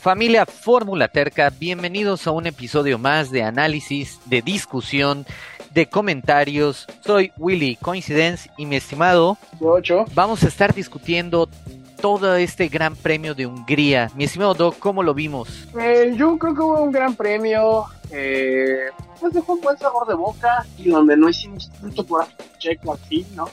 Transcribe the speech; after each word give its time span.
Familia 0.00 0.46
Fórmula 0.46 1.08
Terca, 1.08 1.50
bienvenidos 1.50 2.26
a 2.26 2.30
un 2.30 2.46
episodio 2.46 2.98
más 2.98 3.30
de 3.30 3.42
análisis, 3.42 4.18
de 4.24 4.40
discusión, 4.40 5.26
de 5.74 5.90
comentarios. 5.90 6.86
Soy 7.04 7.32
Willy 7.36 7.76
Coincidence 7.76 8.50
y 8.56 8.64
mi 8.64 8.76
estimado, 8.76 9.36
Ocho. 9.60 10.06
vamos 10.14 10.42
a 10.42 10.48
estar 10.48 10.72
discutiendo 10.74 11.50
todo 12.00 12.34
este 12.36 12.68
gran 12.68 12.96
premio 12.96 13.34
de 13.34 13.44
Hungría. 13.44 14.10
Mi 14.14 14.24
estimado 14.24 14.54
Doc, 14.54 14.78
¿cómo 14.78 15.02
lo 15.02 15.12
vimos? 15.12 15.68
Eh, 15.78 16.14
yo 16.16 16.38
creo 16.38 16.54
que 16.54 16.62
hubo 16.62 16.80
un 16.82 16.92
gran 16.92 17.14
premio. 17.14 17.84
Eh, 18.10 18.86
pues 19.20 19.34
dejó 19.34 19.52
un 19.52 19.60
buen 19.60 19.76
sabor 19.76 20.08
de 20.08 20.14
boca 20.14 20.64
y 20.78 20.88
donde 20.88 21.14
no 21.14 21.28
hicimos 21.28 21.70
tanto 21.78 22.06
por 22.06 22.26
Checo 22.58 22.94
aquí, 22.94 23.26
¿no? 23.34 23.48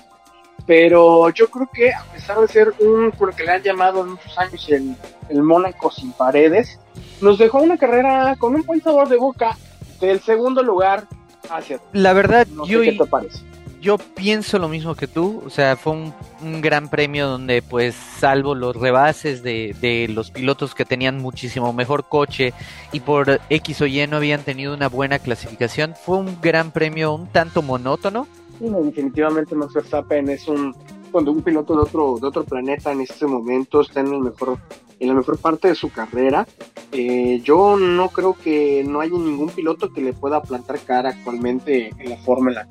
Pero 0.68 1.30
yo 1.30 1.50
creo 1.50 1.68
que 1.74 1.92
a 1.94 2.04
pesar 2.14 2.40
de 2.40 2.48
ser 2.48 2.74
un, 2.80 3.12
por 3.12 3.34
que 3.34 3.44
le 3.44 3.52
han 3.54 3.64
llamado 3.64 4.02
en 4.04 4.12
muchos 4.12 4.38
años 4.38 4.68
el, 4.70 4.96
el 5.30 5.42
Mónaco 5.42 5.90
sin 5.92 6.12
paredes, 6.12 6.78
nos 7.22 7.40
dejó 7.40 7.60
una 7.60 7.78
carrera 7.78 8.36
con 8.38 8.54
un 8.54 8.64
buen 8.64 8.82
sabor 8.84 9.08
de 9.10 9.18
boca 9.18 9.58
del 10.00 10.20
segundo 10.20 10.62
lugar 10.62 11.08
hacia 11.50 11.80
La 11.94 12.14
verdad, 12.14 12.46
no 12.48 12.66
yo, 12.68 12.84
sé 12.84 12.92
qué 12.92 12.98
te 12.98 13.06
parece. 13.06 13.40
yo 13.82 13.98
pienso 13.98 14.60
lo 14.60 14.68
mismo 14.68 14.94
que 14.96 15.08
tú. 15.08 15.42
O 15.46 15.50
sea, 15.50 15.78
fue 15.78 15.94
un, 15.94 16.14
un 16.42 16.60
gran 16.62 16.90
premio 16.90 17.28
donde, 17.30 17.62
pues, 17.62 17.96
salvo 17.96 18.54
los 18.54 18.76
rebases 18.76 19.44
de, 19.44 19.74
de 19.80 20.10
los 20.10 20.32
pilotos 20.32 20.76
que 20.76 20.84
tenían 20.84 21.18
muchísimo 21.20 21.72
mejor 21.72 22.10
coche 22.10 22.54
y 22.92 23.00
por 23.00 23.40
X 23.50 23.82
o 23.82 23.86
Y 23.86 24.06
no 24.06 24.18
habían 24.18 24.42
tenido 24.44 24.74
una 24.74 24.90
buena 24.90 25.18
clasificación, 25.20 25.96
fue 25.96 26.18
un 26.18 26.42
gran 26.42 26.72
premio 26.72 27.14
un 27.14 27.28
tanto 27.28 27.62
monótono. 27.62 28.28
No, 28.60 28.82
definitivamente 28.82 29.56
Max 29.56 29.74
Verstappen 29.74 30.30
es 30.30 30.48
un 30.48 30.76
cuando 31.12 31.32
un 31.32 31.42
piloto 31.42 31.76
de 31.76 31.82
otro 31.82 32.18
de 32.20 32.28
otro 32.28 32.44
planeta 32.44 32.92
en 32.92 33.02
este 33.02 33.26
momento 33.26 33.82
está 33.82 34.02
en 34.02 34.14
el 34.14 34.20
mejor 34.20 34.58
en 35.00 35.08
la 35.08 35.14
mejor 35.14 35.38
parte 35.38 35.68
de 35.68 35.76
su 35.76 35.92
carrera. 35.92 36.48
Eh, 36.92 37.42
yo 37.44 37.78
no 37.78 38.10
creo 38.10 38.34
que 38.34 38.84
no 38.88 39.02
haya 39.02 39.14
ningún 39.14 39.50
piloto 39.50 39.94
que 39.94 40.02
le 40.02 40.14
pueda 40.14 40.42
plantar 40.42 40.80
cara 40.80 41.10
actualmente 41.10 41.92
en 42.00 42.10
la 42.10 42.18
Fórmula. 42.18 42.68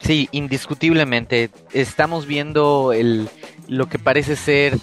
Sí, 0.00 0.28
indiscutiblemente. 0.32 1.50
Estamos 1.72 2.26
viendo 2.26 2.92
el, 2.92 3.28
lo 3.68 3.88
que 3.88 3.98
parece 3.98 4.36
ser 4.36 4.78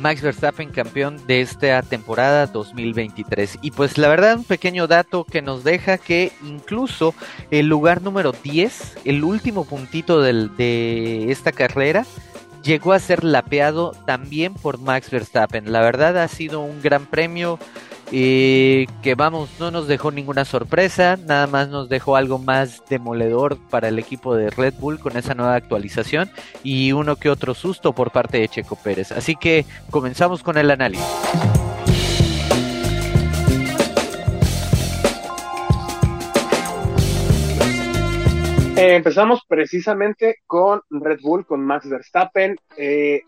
Max 0.00 0.22
Verstappen 0.22 0.70
campeón 0.70 1.20
de 1.26 1.42
esta 1.42 1.82
temporada 1.82 2.46
2023. 2.46 3.58
Y 3.60 3.70
pues 3.70 3.98
la 3.98 4.08
verdad, 4.08 4.38
un 4.38 4.44
pequeño 4.44 4.86
dato 4.86 5.24
que 5.24 5.42
nos 5.42 5.62
deja 5.62 5.98
que 5.98 6.32
incluso 6.42 7.14
el 7.50 7.68
lugar 7.68 8.00
número 8.00 8.32
10, 8.32 8.98
el 9.04 9.22
último 9.24 9.66
puntito 9.66 10.22
del, 10.22 10.56
de 10.56 11.30
esta 11.30 11.52
carrera, 11.52 12.06
llegó 12.62 12.94
a 12.94 12.98
ser 12.98 13.24
lapeado 13.24 13.92
también 14.06 14.54
por 14.54 14.78
Max 14.78 15.10
Verstappen. 15.10 15.70
La 15.70 15.80
verdad 15.80 16.16
ha 16.18 16.28
sido 16.28 16.60
un 16.60 16.80
gran 16.80 17.04
premio. 17.06 17.58
Eh, 18.12 18.86
que 19.02 19.14
vamos, 19.14 19.50
no 19.60 19.70
nos 19.70 19.86
dejó 19.86 20.10
ninguna 20.10 20.44
sorpresa, 20.44 21.16
nada 21.16 21.46
más 21.46 21.68
nos 21.68 21.88
dejó 21.88 22.16
algo 22.16 22.38
más 22.38 22.82
demoledor 22.88 23.58
para 23.70 23.88
el 23.88 23.98
equipo 23.98 24.34
de 24.34 24.50
Red 24.50 24.74
Bull 24.80 24.98
con 24.98 25.16
esa 25.16 25.34
nueva 25.34 25.54
actualización 25.54 26.30
y 26.64 26.92
uno 26.92 27.16
que 27.16 27.30
otro 27.30 27.54
susto 27.54 27.92
por 27.92 28.10
parte 28.10 28.38
de 28.38 28.48
Checo 28.48 28.76
Pérez. 28.76 29.12
Así 29.12 29.36
que 29.36 29.64
comenzamos 29.90 30.42
con 30.42 30.58
el 30.58 30.70
análisis. 30.70 31.06
Eh, 38.76 38.96
empezamos 38.96 39.42
precisamente 39.46 40.38
con 40.46 40.80
Red 40.88 41.20
Bull, 41.22 41.44
con 41.44 41.62
Max 41.62 41.86
Verstappen. 41.88 42.56
Eh, 42.78 43.20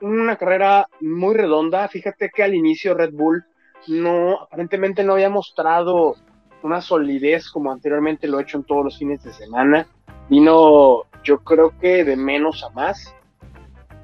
una 0.00 0.36
carrera 0.36 0.86
muy 1.00 1.34
redonda. 1.34 1.88
Fíjate 1.88 2.30
que 2.32 2.44
al 2.44 2.54
inicio 2.54 2.94
Red 2.94 3.12
Bull 3.12 3.44
no, 3.88 4.42
aparentemente 4.42 5.04
no 5.04 5.14
había 5.14 5.30
mostrado 5.30 6.16
una 6.62 6.80
solidez 6.80 7.50
como 7.50 7.72
anteriormente 7.72 8.26
lo 8.26 8.38
ha 8.38 8.42
hecho 8.42 8.58
en 8.58 8.64
todos 8.64 8.84
los 8.84 8.98
fines 8.98 9.22
de 9.22 9.32
semana. 9.32 9.86
Vino, 10.28 11.02
yo 11.24 11.38
creo 11.40 11.76
que 11.78 12.04
de 12.04 12.16
menos 12.16 12.64
a 12.64 12.70
más. 12.70 13.14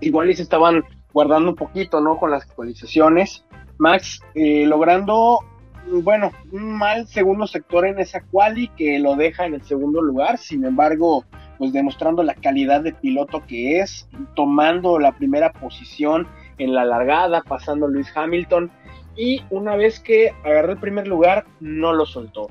Igual 0.00 0.30
y 0.30 0.34
se 0.34 0.42
estaban 0.42 0.84
guardando 1.12 1.50
un 1.50 1.56
poquito, 1.56 2.00
¿no? 2.00 2.18
Con 2.18 2.30
las 2.30 2.44
actualizaciones. 2.44 3.44
Max 3.78 4.20
eh, 4.34 4.66
logrando, 4.66 5.38
bueno, 6.02 6.32
un 6.50 6.76
mal 6.76 7.06
segundo 7.06 7.46
sector 7.46 7.86
en 7.86 8.00
esa 8.00 8.20
quali 8.20 8.68
que 8.68 8.98
lo 8.98 9.14
deja 9.14 9.46
en 9.46 9.54
el 9.54 9.62
segundo 9.62 10.02
lugar. 10.02 10.38
Sin 10.38 10.64
embargo, 10.64 11.24
pues 11.58 11.72
demostrando 11.72 12.22
la 12.22 12.34
calidad 12.34 12.82
de 12.82 12.92
piloto 12.92 13.44
que 13.46 13.80
es, 13.80 14.08
tomando 14.34 14.98
la 14.98 15.12
primera 15.12 15.52
posición 15.52 16.26
en 16.58 16.74
la 16.74 16.84
largada, 16.84 17.42
pasando 17.42 17.86
Luis 17.86 18.10
Hamilton 18.14 18.70
y 19.18 19.42
una 19.50 19.76
vez 19.76 19.98
que 19.98 20.32
agarró 20.44 20.72
el 20.72 20.78
primer 20.78 21.08
lugar, 21.08 21.44
no 21.60 21.92
lo 21.92 22.06
soltó. 22.06 22.48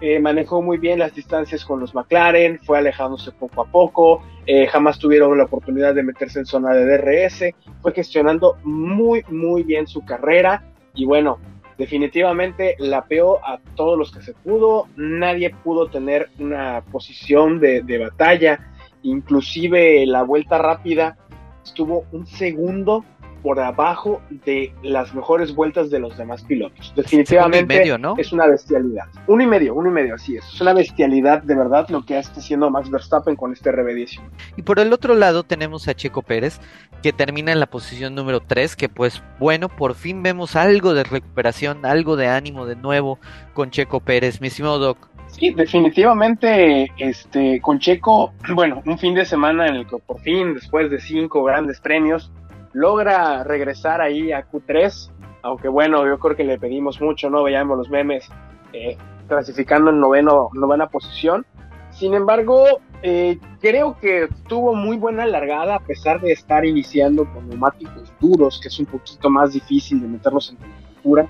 Eh, 0.00 0.20
manejó 0.20 0.60
muy 0.60 0.76
bien 0.76 0.98
las 0.98 1.14
distancias 1.14 1.64
con 1.64 1.80
los 1.80 1.94
McLaren, 1.94 2.60
fue 2.62 2.76
alejándose 2.76 3.32
poco 3.32 3.62
a 3.62 3.64
poco, 3.64 4.22
eh, 4.44 4.66
jamás 4.66 4.98
tuvieron 4.98 5.36
la 5.38 5.44
oportunidad 5.44 5.94
de 5.94 6.02
meterse 6.02 6.40
en 6.40 6.46
zona 6.46 6.74
de 6.74 6.84
DRS, 6.84 7.54
fue 7.80 7.92
gestionando 7.92 8.58
muy, 8.64 9.24
muy 9.28 9.62
bien 9.62 9.86
su 9.86 10.04
carrera 10.04 10.62
y 10.94 11.06
bueno, 11.06 11.38
definitivamente 11.78 12.76
la 12.78 13.04
peó 13.06 13.42
a 13.42 13.58
todos 13.74 13.98
los 13.98 14.12
que 14.12 14.20
se 14.20 14.34
pudo, 14.34 14.88
nadie 14.96 15.54
pudo 15.64 15.88
tener 15.88 16.28
una 16.38 16.82
posición 16.92 17.60
de, 17.60 17.82
de 17.82 17.98
batalla, 17.98 18.60
inclusive 19.02 20.04
la 20.04 20.22
vuelta 20.22 20.58
rápida 20.58 21.16
estuvo 21.64 22.04
un 22.12 22.26
segundo 22.26 23.04
por 23.44 23.60
abajo 23.60 24.22
de 24.46 24.72
las 24.82 25.14
mejores 25.14 25.54
vueltas 25.54 25.90
de 25.90 25.98
los 25.98 26.16
demás 26.16 26.42
pilotos. 26.44 26.94
Definitivamente 26.96 27.74
y 27.74 27.78
medio, 27.78 27.98
¿no? 27.98 28.14
es 28.16 28.32
una 28.32 28.46
bestialidad. 28.46 29.04
Uno 29.26 29.42
y 29.42 29.46
medio, 29.46 29.74
uno 29.74 29.90
y 29.90 29.92
medio, 29.92 30.14
así 30.14 30.36
es. 30.36 30.44
Es 30.46 30.62
una 30.62 30.72
bestialidad 30.72 31.42
de 31.42 31.54
verdad 31.54 31.86
lo 31.90 32.06
que 32.06 32.18
está 32.18 32.40
haciendo 32.40 32.70
Max 32.70 32.90
Verstappen 32.90 33.36
con 33.36 33.52
este 33.52 33.70
RB18. 33.70 34.22
Y 34.56 34.62
por 34.62 34.80
el 34.80 34.94
otro 34.94 35.14
lado 35.14 35.42
tenemos 35.42 35.86
a 35.88 35.94
Checo 35.94 36.22
Pérez, 36.22 36.58
que 37.02 37.12
termina 37.12 37.52
en 37.52 37.60
la 37.60 37.66
posición 37.66 38.14
número 38.14 38.40
3, 38.40 38.76
que 38.76 38.88
pues 38.88 39.22
bueno, 39.38 39.68
por 39.68 39.94
fin 39.94 40.22
vemos 40.22 40.56
algo 40.56 40.94
de 40.94 41.04
recuperación, 41.04 41.84
algo 41.84 42.16
de 42.16 42.28
ánimo 42.28 42.64
de 42.64 42.76
nuevo 42.76 43.18
con 43.52 43.70
Checo 43.70 44.00
Pérez. 44.00 44.40
Mi 44.40 44.46
estimado 44.46 44.78
Doc. 44.78 45.10
Sí, 45.26 45.50
definitivamente, 45.50 46.90
este, 46.96 47.60
con 47.60 47.78
Checo, 47.78 48.32
bueno, 48.54 48.82
un 48.86 48.98
fin 48.98 49.14
de 49.14 49.26
semana 49.26 49.66
en 49.66 49.76
el 49.76 49.86
que 49.86 49.98
por 49.98 50.20
fin, 50.20 50.54
después 50.54 50.90
de 50.90 50.98
cinco 50.98 51.44
grandes 51.44 51.78
premios, 51.80 52.32
logra 52.74 53.42
regresar 53.44 54.02
ahí 54.02 54.32
a 54.32 54.46
Q3, 54.46 55.10
aunque 55.42 55.68
bueno, 55.68 56.06
yo 56.06 56.18
creo 56.18 56.36
que 56.36 56.44
le 56.44 56.58
pedimos 56.58 57.00
mucho, 57.00 57.30
¿no? 57.30 57.42
Veíamos 57.42 57.78
los 57.78 57.88
memes 57.88 58.28
eh, 58.72 58.98
clasificando 59.28 59.90
en 59.90 60.00
noveno, 60.00 60.50
novena 60.52 60.88
posición. 60.88 61.46
Sin 61.90 62.14
embargo, 62.14 62.80
eh, 63.02 63.38
creo 63.60 63.98
que 63.98 64.28
tuvo 64.48 64.74
muy 64.74 64.96
buena 64.96 65.24
largada 65.26 65.76
a 65.76 65.80
pesar 65.80 66.20
de 66.20 66.32
estar 66.32 66.64
iniciando 66.64 67.24
con 67.32 67.48
neumáticos 67.48 68.12
duros, 68.20 68.58
que 68.60 68.68
es 68.68 68.78
un 68.78 68.86
poquito 68.86 69.30
más 69.30 69.52
difícil 69.52 70.00
de 70.00 70.08
meterlos 70.08 70.50
en 70.50 70.56
temperatura. 70.56 71.28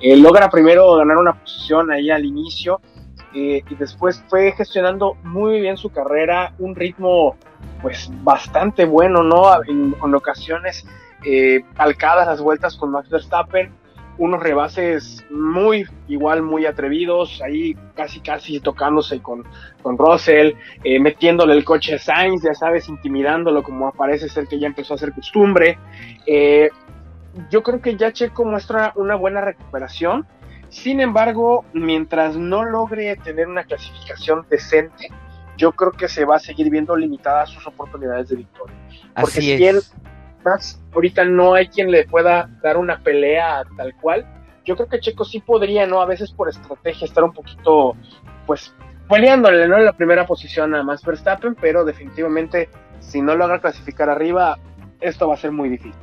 Eh, 0.00 0.16
logra 0.16 0.48
primero 0.48 0.96
ganar 0.96 1.18
una 1.18 1.34
posición 1.34 1.90
ahí 1.90 2.10
al 2.10 2.24
inicio 2.24 2.80
eh, 3.34 3.62
y 3.68 3.74
después 3.74 4.24
fue 4.28 4.52
gestionando 4.52 5.16
muy 5.22 5.60
bien 5.60 5.76
su 5.76 5.90
carrera, 5.90 6.54
un 6.58 6.74
ritmo 6.74 7.36
pues 7.82 8.10
bastante 8.22 8.84
bueno, 8.84 9.22
¿no? 9.22 9.62
En, 9.64 9.94
ocasiones 10.14 10.86
eh, 11.24 11.62
calcadas 11.74 12.26
las 12.26 12.40
vueltas 12.40 12.76
con 12.76 12.90
Max 12.90 13.08
Verstappen, 13.08 13.72
unos 14.18 14.42
rebases 14.42 15.24
muy, 15.30 15.86
igual 16.08 16.42
muy 16.42 16.66
atrevidos, 16.66 17.42
ahí 17.42 17.76
casi 17.94 18.20
casi 18.20 18.60
tocándose 18.60 19.20
con, 19.20 19.44
con 19.82 19.98
Russell, 19.98 20.54
eh, 20.84 20.98
metiéndole 20.98 21.52
el 21.54 21.64
coche 21.64 21.94
a 21.94 21.98
Sainz, 21.98 22.42
ya 22.42 22.54
sabes, 22.54 22.88
intimidándolo 22.88 23.62
como 23.62 23.92
parece 23.92 24.28
ser 24.28 24.46
que 24.46 24.58
ya 24.58 24.66
empezó 24.66 24.94
a 24.94 24.96
hacer 24.96 25.12
costumbre. 25.12 25.78
Eh, 26.26 26.70
yo 27.50 27.62
creo 27.62 27.82
que 27.82 27.96
ya 27.96 28.12
Checo 28.12 28.44
muestra 28.44 28.92
una 28.96 29.14
buena 29.14 29.42
recuperación, 29.42 30.26
sin 30.68 31.00
embargo, 31.00 31.64
mientras 31.72 32.36
no 32.36 32.64
logre 32.64 33.16
tener 33.16 33.46
una 33.46 33.64
clasificación 33.64 34.46
decente, 34.50 35.10
yo 35.56 35.72
creo 35.72 35.92
que 35.92 36.08
se 36.08 36.24
va 36.24 36.36
a 36.36 36.38
seguir 36.38 36.70
viendo 36.70 36.96
limitadas 36.96 37.50
sus 37.50 37.66
oportunidades 37.66 38.28
de 38.28 38.36
victoria. 38.36 38.76
Porque 39.14 39.38
Así 39.38 39.56
si 39.56 39.64
él. 39.64 39.80
Max, 40.44 40.80
ahorita 40.94 41.24
no 41.24 41.54
hay 41.54 41.68
quien 41.68 41.90
le 41.90 42.06
pueda 42.06 42.48
dar 42.62 42.76
una 42.76 43.02
pelea 43.02 43.64
tal 43.76 43.94
cual. 43.96 44.24
Yo 44.64 44.76
creo 44.76 44.88
que 44.88 45.00
Checo 45.00 45.24
sí 45.24 45.40
podría, 45.40 45.86
¿no? 45.86 46.00
A 46.00 46.06
veces 46.06 46.30
por 46.30 46.48
estrategia 46.48 47.04
estar 47.04 47.24
un 47.24 47.32
poquito, 47.32 47.96
pues, 48.46 48.72
peleándole, 49.08 49.66
¿no? 49.66 49.76
En 49.76 49.84
la 49.84 49.92
primera 49.92 50.26
posición 50.26 50.74
a 50.74 50.82
Max 50.82 51.04
Verstappen, 51.04 51.56
pero 51.56 51.84
definitivamente 51.84 52.68
si 53.00 53.22
no 53.22 53.36
logra 53.36 53.60
clasificar 53.60 54.08
arriba, 54.08 54.58
esto 55.00 55.28
va 55.28 55.34
a 55.34 55.36
ser 55.36 55.52
muy 55.52 55.68
difícil. 55.68 56.00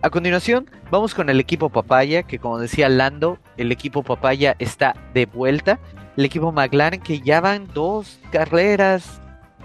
A 0.00 0.10
continuación, 0.10 0.70
vamos 0.90 1.14
con 1.14 1.28
el 1.28 1.40
equipo 1.40 1.70
Papaya, 1.70 2.22
que 2.22 2.38
como 2.38 2.58
decía 2.58 2.88
Lando, 2.88 3.38
el 3.56 3.72
equipo 3.72 4.04
Papaya 4.04 4.54
está 4.58 4.94
de 5.12 5.26
vuelta. 5.26 5.80
El 6.18 6.24
equipo 6.24 6.50
McLaren, 6.50 7.00
que 7.00 7.20
ya 7.20 7.40
van 7.40 7.68
dos 7.72 8.18
carreras 8.32 9.20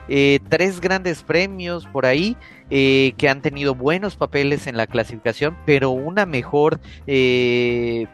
eh, 0.07 0.39
tres 0.49 0.79
grandes 0.81 1.23
premios 1.23 1.87
por 1.87 2.05
ahí 2.05 2.37
eh, 2.69 3.13
que 3.17 3.27
han 3.27 3.41
tenido 3.41 3.73
buenos 3.73 4.17
papeles 4.17 4.67
en 4.67 4.77
la 4.77 4.85
clasificación, 4.85 5.57
pero 5.65 5.89
una 5.89 6.27
mejor 6.27 6.79
eh, 7.07 8.05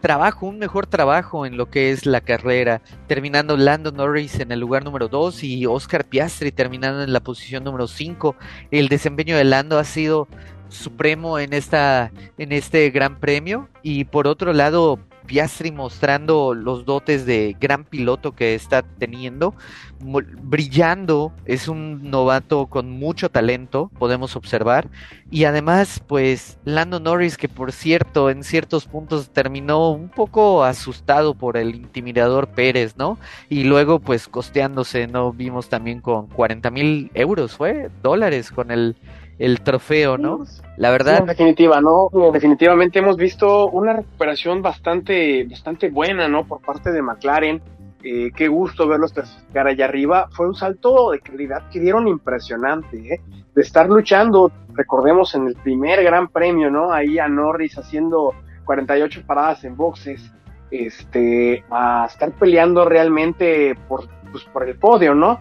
trabajo, 0.00 0.46
un 0.46 0.58
mejor 0.58 0.86
trabajo 0.86 1.44
en 1.44 1.58
lo 1.58 1.68
que 1.68 1.90
es 1.90 2.06
la 2.06 2.22
carrera, 2.22 2.80
terminando 3.08 3.58
Lando 3.58 3.92
Norris 3.92 4.40
en 4.40 4.52
el 4.52 4.60
lugar 4.60 4.82
número 4.82 5.08
2 5.08 5.44
y 5.44 5.66
Oscar 5.66 6.06
Piastri 6.06 6.52
terminando 6.52 7.02
en 7.02 7.12
la 7.12 7.20
posición 7.20 7.62
número 7.62 7.88
5. 7.88 8.36
El 8.70 8.88
desempeño 8.88 9.36
de 9.36 9.44
Lando 9.44 9.78
ha 9.78 9.84
sido 9.84 10.28
supremo 10.70 11.38
en 11.38 11.52
esta 11.52 12.10
en 12.38 12.52
este 12.52 12.88
gran 12.88 13.20
premio 13.20 13.68
y 13.82 14.04
por 14.04 14.26
otro 14.26 14.54
lado 14.54 15.00
Piastri 15.30 15.70
mostrando 15.70 16.54
los 16.54 16.84
dotes 16.84 17.24
de 17.24 17.56
gran 17.60 17.84
piloto 17.84 18.32
que 18.32 18.56
está 18.56 18.82
teniendo, 18.82 19.54
brillando, 20.00 21.32
es 21.44 21.68
un 21.68 22.10
novato 22.10 22.66
con 22.66 22.90
mucho 22.90 23.28
talento, 23.28 23.92
podemos 23.96 24.34
observar, 24.34 24.88
y 25.30 25.44
además 25.44 26.02
pues 26.04 26.58
Lando 26.64 26.98
Norris 26.98 27.36
que 27.36 27.48
por 27.48 27.70
cierto 27.70 28.28
en 28.28 28.42
ciertos 28.42 28.86
puntos 28.86 29.30
terminó 29.30 29.92
un 29.92 30.08
poco 30.08 30.64
asustado 30.64 31.34
por 31.34 31.56
el 31.56 31.76
intimidador 31.76 32.48
Pérez, 32.48 32.96
¿no? 32.96 33.16
Y 33.48 33.62
luego 33.62 34.00
pues 34.00 34.26
costeándose, 34.26 35.06
¿no? 35.06 35.32
Vimos 35.32 35.68
también 35.68 36.00
con 36.00 36.26
40 36.26 36.72
mil 36.72 37.12
euros, 37.14 37.56
fue 37.56 37.88
dólares 38.02 38.50
con 38.50 38.72
el 38.72 38.96
el 39.40 39.62
trofeo, 39.62 40.18
¿no? 40.18 40.44
La 40.76 40.90
verdad. 40.90 41.20
en 41.20 41.26
definitiva, 41.26 41.80
¿no? 41.80 42.10
Definitivamente 42.30 42.98
hemos 42.98 43.16
visto 43.16 43.68
una 43.68 43.94
recuperación 43.94 44.60
bastante, 44.60 45.44
bastante 45.44 45.88
buena, 45.88 46.28
¿no? 46.28 46.44
Por 46.46 46.60
parte 46.60 46.92
de 46.92 47.00
McLaren. 47.00 47.62
Eh, 48.02 48.30
qué 48.36 48.48
gusto 48.48 48.86
verlos 48.86 49.14
clasificar 49.14 49.66
allá 49.66 49.86
arriba. 49.86 50.28
Fue 50.30 50.46
un 50.46 50.54
salto 50.54 51.10
de 51.10 51.20
calidad 51.20 51.68
que 51.70 51.80
dieron 51.80 52.06
impresionante, 52.06 53.14
¿eh? 53.14 53.20
De 53.54 53.62
estar 53.62 53.88
luchando, 53.88 54.52
recordemos 54.74 55.34
en 55.34 55.46
el 55.46 55.54
primer 55.54 56.02
gran 56.04 56.28
premio, 56.28 56.70
¿no? 56.70 56.92
Ahí 56.92 57.18
a 57.18 57.26
Norris 57.26 57.78
haciendo 57.78 58.34
48 58.66 59.22
paradas 59.26 59.64
en 59.64 59.74
boxes, 59.74 60.30
este, 60.70 61.64
a 61.70 62.06
estar 62.06 62.30
peleando 62.32 62.84
realmente 62.84 63.74
por, 63.88 64.06
pues, 64.30 64.44
por 64.44 64.68
el 64.68 64.76
podio, 64.76 65.14
¿no? 65.14 65.40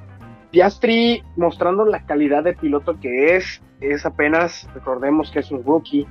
Piastri 0.51 1.23
mostrando 1.35 1.85
la 1.85 2.05
calidad 2.05 2.43
de 2.43 2.53
piloto 2.53 2.99
que 2.99 3.35
es, 3.35 3.61
es 3.79 4.05
apenas, 4.05 4.67
recordemos 4.73 5.31
que 5.31 5.39
es 5.39 5.51
un 5.51 5.63
rookie, 5.63 6.07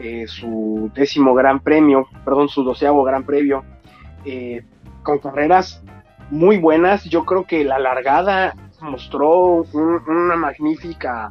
eh, 0.00 0.26
su 0.28 0.90
décimo 0.94 1.34
gran 1.34 1.60
premio, 1.60 2.06
perdón, 2.24 2.48
su 2.48 2.62
doceavo 2.62 3.02
gran 3.02 3.24
premio, 3.24 3.64
eh, 4.24 4.64
con 5.02 5.18
carreras 5.18 5.82
muy 6.30 6.58
buenas. 6.58 7.04
Yo 7.04 7.24
creo 7.24 7.44
que 7.44 7.64
la 7.64 7.78
largada 7.78 8.54
mostró 8.80 9.64
una 9.72 10.36
magnífica 10.36 11.30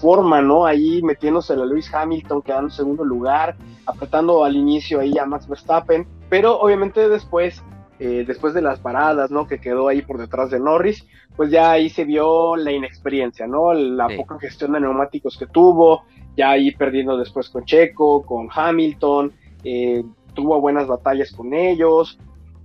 forma, 0.00 0.42
¿no? 0.42 0.66
Ahí 0.66 1.02
metiéndose 1.02 1.52
a 1.52 1.56
Luis 1.56 1.92
Hamilton, 1.92 2.42
quedando 2.42 2.68
en 2.68 2.72
segundo 2.72 3.04
lugar, 3.04 3.56
apretando 3.86 4.44
al 4.44 4.56
inicio 4.56 5.00
ahí 5.00 5.16
a 5.18 5.26
Max 5.26 5.48
Verstappen, 5.48 6.06
pero 6.28 6.58
obviamente 6.58 7.08
después 7.08 7.62
eh, 7.98 8.24
después 8.26 8.54
de 8.54 8.62
las 8.62 8.78
paradas, 8.78 9.30
¿no? 9.30 9.46
Que 9.46 9.60
quedó 9.60 9.88
ahí 9.88 10.02
por 10.02 10.18
detrás 10.18 10.50
de 10.50 10.60
Norris, 10.60 11.06
pues 11.36 11.50
ya 11.50 11.72
ahí 11.72 11.88
se 11.88 12.04
vio 12.04 12.56
la 12.56 12.72
inexperiencia, 12.72 13.46
¿no? 13.46 13.72
La 13.72 14.08
poca 14.08 14.38
gestión 14.38 14.72
de 14.72 14.80
neumáticos 14.80 15.36
que 15.36 15.46
tuvo, 15.46 16.04
ya 16.36 16.50
ahí 16.50 16.70
perdiendo 16.72 17.16
después 17.16 17.48
con 17.48 17.64
Checo, 17.64 18.24
con 18.24 18.48
Hamilton, 18.54 19.32
eh, 19.64 20.04
tuvo 20.34 20.60
buenas 20.60 20.86
batallas 20.86 21.32
con 21.32 21.52
ellos, 21.52 22.18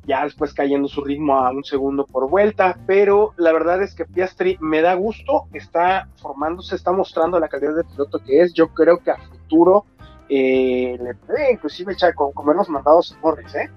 ya 0.06 0.24
después 0.24 0.54
cayendo 0.54 0.88
su 0.88 1.04
ritmo 1.04 1.38
a 1.38 1.52
un 1.52 1.64
segundo 1.64 2.06
por 2.06 2.30
vuelta, 2.30 2.78
pero 2.86 3.34
la 3.38 3.52
verdad 3.54 3.82
es 3.82 3.96
que 3.96 4.06
Piastri 4.06 4.58
me 4.60 4.82
da 4.82 4.94
gusto, 4.94 5.46
está 5.54 6.10
formándose, 6.22 6.76
está 6.76 6.92
mostrando 6.92 7.40
la 7.40 7.48
calidad 7.48 7.76
de 7.76 7.84
piloto 7.84 8.20
que 8.20 8.42
es, 8.42 8.54
yo 8.54 8.68
creo 8.70 9.00
que 9.00 9.12
a 9.12 9.18
futuro 9.18 9.86
eh, 10.30 10.98
le 11.02 11.16
puede 11.16 11.54
inclusive 11.54 11.94
echar 11.94 12.14
con 12.14 12.32
comernos 12.34 12.70
mandados 12.70 13.18
Norris, 13.24 13.56
¿eh? 13.56 13.70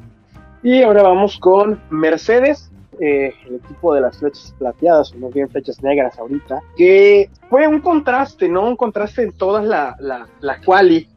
Y 0.62 0.82
ahora 0.82 1.03
vamos 1.03 1.38
con 1.38 1.81
Mercedes, 1.91 2.70
eh, 3.00 3.32
el 3.47 3.56
equipo 3.56 3.94
de 3.94 4.00
las 4.00 4.19
flechas 4.19 4.55
plateadas, 4.58 5.12
o 5.12 5.19
más 5.19 5.32
bien 5.32 5.49
flechas 5.49 5.82
negras 5.82 6.19
ahorita, 6.19 6.61
que 6.76 7.31
fue 7.49 7.69
un 7.69 7.81
contraste, 7.81 8.49
¿no? 8.49 8.67
Un 8.67 8.76
contraste 8.76 9.23
en 9.23 9.32
toda 9.32 9.62
la, 9.62 9.97
la, 10.00 10.26
la 10.41 10.61
quali. 10.61 11.08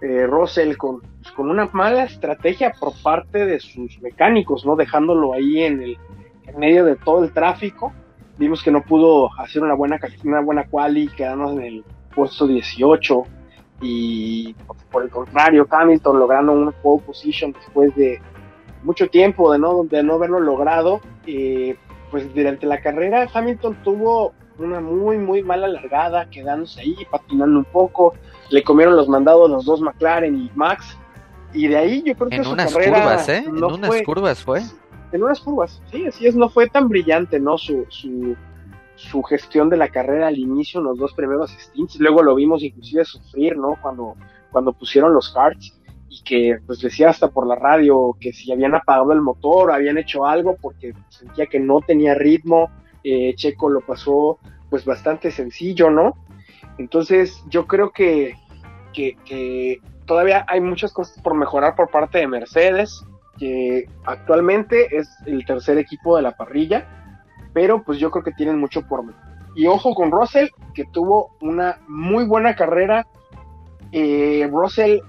Eh, 0.00 0.28
Russell 0.28 0.76
con, 0.76 1.00
pues, 1.00 1.32
con 1.32 1.50
una 1.50 1.68
mala 1.72 2.04
estrategia 2.04 2.72
por 2.78 2.92
parte 3.02 3.44
de 3.46 3.58
sus 3.58 4.00
mecánicos, 4.00 4.64
¿no? 4.64 4.76
Dejándolo 4.76 5.32
ahí 5.32 5.64
en 5.64 5.82
el 5.82 5.98
en 6.48 6.58
medio 6.58 6.84
de 6.84 6.96
todo 6.96 7.24
el 7.24 7.32
tráfico. 7.32 7.92
Vimos 8.38 8.62
que 8.62 8.70
no 8.70 8.82
pudo 8.82 9.28
hacer 9.38 9.62
una 9.62 9.74
buena, 9.74 9.98
una 10.24 10.40
buena 10.40 10.66
quali, 10.66 11.08
quedamos 11.08 11.52
en 11.52 11.62
el 11.62 11.84
puesto 12.14 12.46
18 12.46 13.24
y 13.80 14.54
por 14.90 15.02
el 15.02 15.10
contrario, 15.10 15.66
Hamilton 15.70 16.18
logrando 16.18 16.52
una 16.52 16.70
pole 16.70 17.02
position 17.04 17.52
después 17.52 17.94
de 17.94 18.20
mucho 18.82 19.08
tiempo 19.08 19.52
de 19.52 19.58
no, 19.58 19.84
de 19.84 20.02
no 20.02 20.14
haberlo 20.14 20.40
logrado. 20.40 21.00
Eh, 21.26 21.76
pues 22.10 22.32
durante 22.34 22.66
la 22.66 22.80
carrera 22.80 23.28
Hamilton 23.32 23.76
tuvo 23.84 24.32
una 24.58 24.80
muy, 24.80 25.18
muy 25.18 25.42
mala 25.42 25.68
largada, 25.68 26.28
quedándose 26.30 26.80
ahí, 26.80 26.96
patinando 27.10 27.58
un 27.58 27.64
poco. 27.64 28.14
Le 28.50 28.62
comieron 28.62 28.96
los 28.96 29.08
mandados 29.08 29.50
los 29.50 29.64
dos 29.64 29.80
McLaren 29.80 30.34
y 30.34 30.50
Max. 30.54 30.96
Y 31.52 31.68
de 31.68 31.76
ahí 31.76 32.02
yo 32.04 32.14
creo 32.14 32.28
que 32.28 32.36
en 32.36 32.46
unas 32.46 32.72
curvas, 32.74 33.28
¿eh? 33.28 33.44
en 33.46 33.64
unas 33.64 34.02
curvas 34.02 34.42
fue. 34.42 34.62
En 35.12 35.22
unas 35.22 35.40
curvas, 35.40 35.80
sí, 35.90 36.06
así 36.06 36.26
es, 36.26 36.34
no 36.34 36.50
fue 36.50 36.68
tan 36.68 36.88
brillante, 36.88 37.40
¿no? 37.40 37.56
Su, 37.56 37.86
su, 37.88 38.36
su 38.94 39.22
gestión 39.22 39.70
de 39.70 39.78
la 39.78 39.88
carrera 39.88 40.26
al 40.26 40.36
inicio, 40.36 40.80
en 40.80 40.84
los 40.84 40.98
dos 40.98 41.14
primeros 41.14 41.50
stints. 41.50 41.98
Luego 41.98 42.22
lo 42.22 42.34
vimos 42.34 42.62
inclusive 42.62 43.06
sufrir, 43.06 43.56
¿no? 43.56 43.78
Cuando, 43.80 44.16
cuando 44.50 44.74
pusieron 44.74 45.14
los 45.14 45.30
karts 45.32 45.77
y 46.08 46.22
que 46.22 46.58
pues 46.66 46.80
decía 46.80 47.10
hasta 47.10 47.28
por 47.28 47.46
la 47.46 47.54
radio 47.54 48.16
que 48.20 48.32
si 48.32 48.50
habían 48.50 48.74
apagado 48.74 49.12
el 49.12 49.20
motor, 49.20 49.72
habían 49.72 49.98
hecho 49.98 50.24
algo 50.24 50.56
porque 50.60 50.94
sentía 51.08 51.46
que 51.46 51.60
no 51.60 51.80
tenía 51.80 52.14
ritmo, 52.14 52.70
eh, 53.04 53.34
Checo 53.34 53.68
lo 53.68 53.80
pasó 53.80 54.38
pues 54.70 54.84
bastante 54.84 55.30
sencillo, 55.30 55.90
¿no? 55.90 56.14
Entonces 56.78 57.42
yo 57.48 57.66
creo 57.66 57.90
que, 57.90 58.34
que, 58.92 59.80
todavía 60.06 60.44
hay 60.48 60.60
muchas 60.60 60.92
cosas 60.92 61.20
por 61.22 61.34
mejorar 61.34 61.74
por 61.74 61.90
parte 61.90 62.18
de 62.18 62.26
Mercedes, 62.26 63.04
que 63.38 63.86
actualmente 64.04 64.96
es 64.96 65.08
el 65.26 65.44
tercer 65.44 65.78
equipo 65.78 66.16
de 66.16 66.22
la 66.22 66.36
parrilla, 66.36 66.88
pero 67.52 67.82
pues 67.82 67.98
yo 67.98 68.10
creo 68.10 68.24
que 68.24 68.32
tienen 68.32 68.58
mucho 68.58 68.86
por 68.86 69.04
mejorar. 69.04 69.28
Y 69.54 69.66
ojo 69.66 69.94
con 69.94 70.10
Russell, 70.10 70.48
que 70.74 70.84
tuvo 70.92 71.36
una 71.40 71.80
muy 71.88 72.24
buena 72.24 72.54
carrera. 72.54 73.06
Eh, 73.92 74.48
Russell 74.50 75.00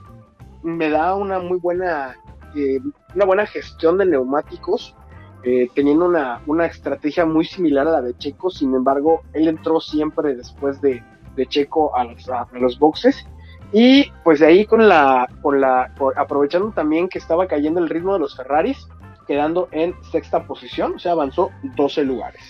me 0.64 0.90
da 0.90 1.16
una 1.16 1.40
muy 1.40 1.60
buena, 1.60 2.16
eh, 2.56 2.80
una 3.16 3.26
buena 3.26 3.46
gestión 3.46 3.98
de 3.98 4.06
neumáticos, 4.06 4.96
eh, 5.44 5.70
teniendo 5.74 6.06
una, 6.06 6.42
una, 6.48 6.66
estrategia 6.66 7.26
muy 7.26 7.46
similar 7.46 7.88
a 7.88 7.92
la 7.92 8.02
de 8.02 8.18
Checo, 8.18 8.50
sin 8.50 8.74
embargo, 8.76 9.22
él 9.34 9.48
entró 9.48 9.80
siempre 9.80 10.36
después 10.36 10.82
de, 10.82 11.02
de 11.36 11.46
Checo 11.48 11.96
a 11.96 12.04
los, 12.04 12.30
a 12.30 12.48
los, 12.52 12.78
boxes. 12.78 13.26
Y 13.72 14.12
pues 14.24 14.40
de 14.40 14.48
ahí 14.48 14.66
con 14.66 14.90
la, 14.90 15.30
con 15.42 15.62
la, 15.62 15.94
aprovechando 16.18 16.72
también 16.72 17.08
que 17.08 17.20
estaba 17.20 17.48
cayendo 17.48 17.80
el 17.80 17.88
ritmo 17.88 18.14
de 18.14 18.20
los 18.20 18.36
Ferraris, 18.36 18.88
quedando 19.28 19.70
en 19.72 19.96
sexta 20.12 20.46
posición, 20.46 20.96
o 20.96 21.00
sea, 21.00 21.14
avanzó 21.14 21.52
12 21.76 22.04
lugares. 22.04 22.42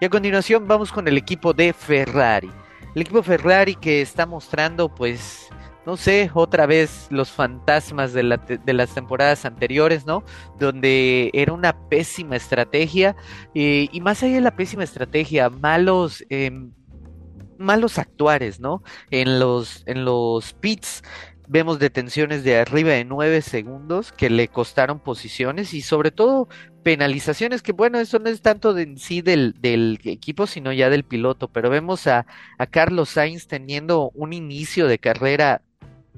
Y 0.00 0.04
a 0.04 0.10
continuación 0.10 0.66
vamos 0.66 0.92
con 0.92 1.06
el 1.06 1.16
equipo 1.16 1.52
de 1.52 1.72
Ferrari. 1.72 2.50
El 2.94 3.02
equipo 3.02 3.22
Ferrari 3.22 3.76
que 3.76 4.02
está 4.02 4.26
mostrando 4.26 4.88
pues 4.88 5.48
no 5.86 5.96
sé, 5.96 6.30
otra 6.34 6.66
vez 6.66 7.08
los 7.10 7.30
fantasmas 7.30 8.12
de, 8.12 8.22
las 8.22 8.94
temporadas 8.94 9.44
anteriores, 9.44 10.06
¿no? 10.06 10.24
Donde 10.58 11.30
era 11.34 11.52
una 11.52 11.88
pésima 11.88 12.36
estrategia 12.36 13.16
eh, 13.54 13.88
y 13.90 14.00
más 14.00 14.22
allá 14.22 14.36
de 14.36 14.40
la 14.40 14.56
pésima 14.56 14.84
estrategia, 14.84 15.50
malos... 15.50 16.24
Em, 16.28 16.72
malos 17.58 17.98
actuares, 17.98 18.58
¿no? 18.58 18.82
En 19.10 19.38
los, 19.38 19.84
en 19.86 20.04
los 20.04 20.52
pits 20.54 21.02
vemos 21.48 21.78
detenciones 21.78 22.44
de 22.44 22.56
arriba 22.56 22.90
de 22.90 23.04
9 23.04 23.42
segundos 23.42 24.12
que 24.12 24.30
le 24.30 24.48
costaron 24.48 25.00
posiciones 25.00 25.74
y 25.74 25.82
sobre 25.82 26.10
todo 26.10 26.48
penalizaciones 26.82 27.62
que 27.62 27.72
bueno, 27.72 27.98
eso 28.00 28.18
no 28.18 28.28
es 28.28 28.42
tanto 28.42 28.74
de 28.74 28.82
en 28.82 28.98
sí 28.98 29.22
del, 29.22 29.54
del, 29.60 30.00
equipo, 30.04 30.46
sino 30.46 30.72
ya 30.72 30.90
del 30.90 31.04
piloto, 31.04 31.48
pero 31.48 31.70
vemos 31.70 32.06
a, 32.06 32.26
a 32.58 32.66
Carlos 32.66 33.10
Sainz 33.10 33.46
teniendo 33.46 34.10
un 34.14 34.32
inicio 34.32 34.88
de 34.88 34.98
carrera 34.98 35.62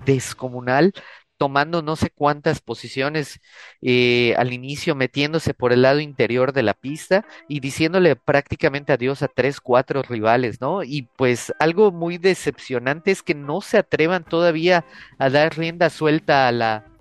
descomunal, 0.05 0.93
tomando 1.37 1.83
no 1.83 1.97
sé 1.97 2.11
cuántas 2.11 2.61
posiciones 2.61 3.41
eh, 3.83 4.35
al 4.39 4.53
inicio, 4.53 4.95
metiéndose 4.95 5.53
por 5.55 5.73
el 5.73 5.83
lado 5.83 6.01
interior 6.01 6.53
de 6.53 6.63
la 6.63 6.75
pista 6.75 7.27
y 7.49 7.61
diciéndole 7.61 8.17
prácticamente 8.17 8.93
adiós 8.93 9.23
a 9.23 9.29
tres, 9.29 9.61
cuatro 9.61 10.03
rivales, 10.03 10.61
¿no? 10.61 10.83
Y 10.83 11.03
pues 11.17 11.53
algo 11.59 11.93
muy 11.93 12.19
decepcionante 12.19 13.11
es 13.11 13.23
que 13.23 13.35
no 13.35 13.61
se 13.61 13.79
atrevan 13.79 14.25
todavía 14.25 14.85
a 15.19 15.31
dar 15.31 15.57
rienda 15.57 15.91
suelta 15.91 16.49
a 16.49 16.53
la 16.53 16.94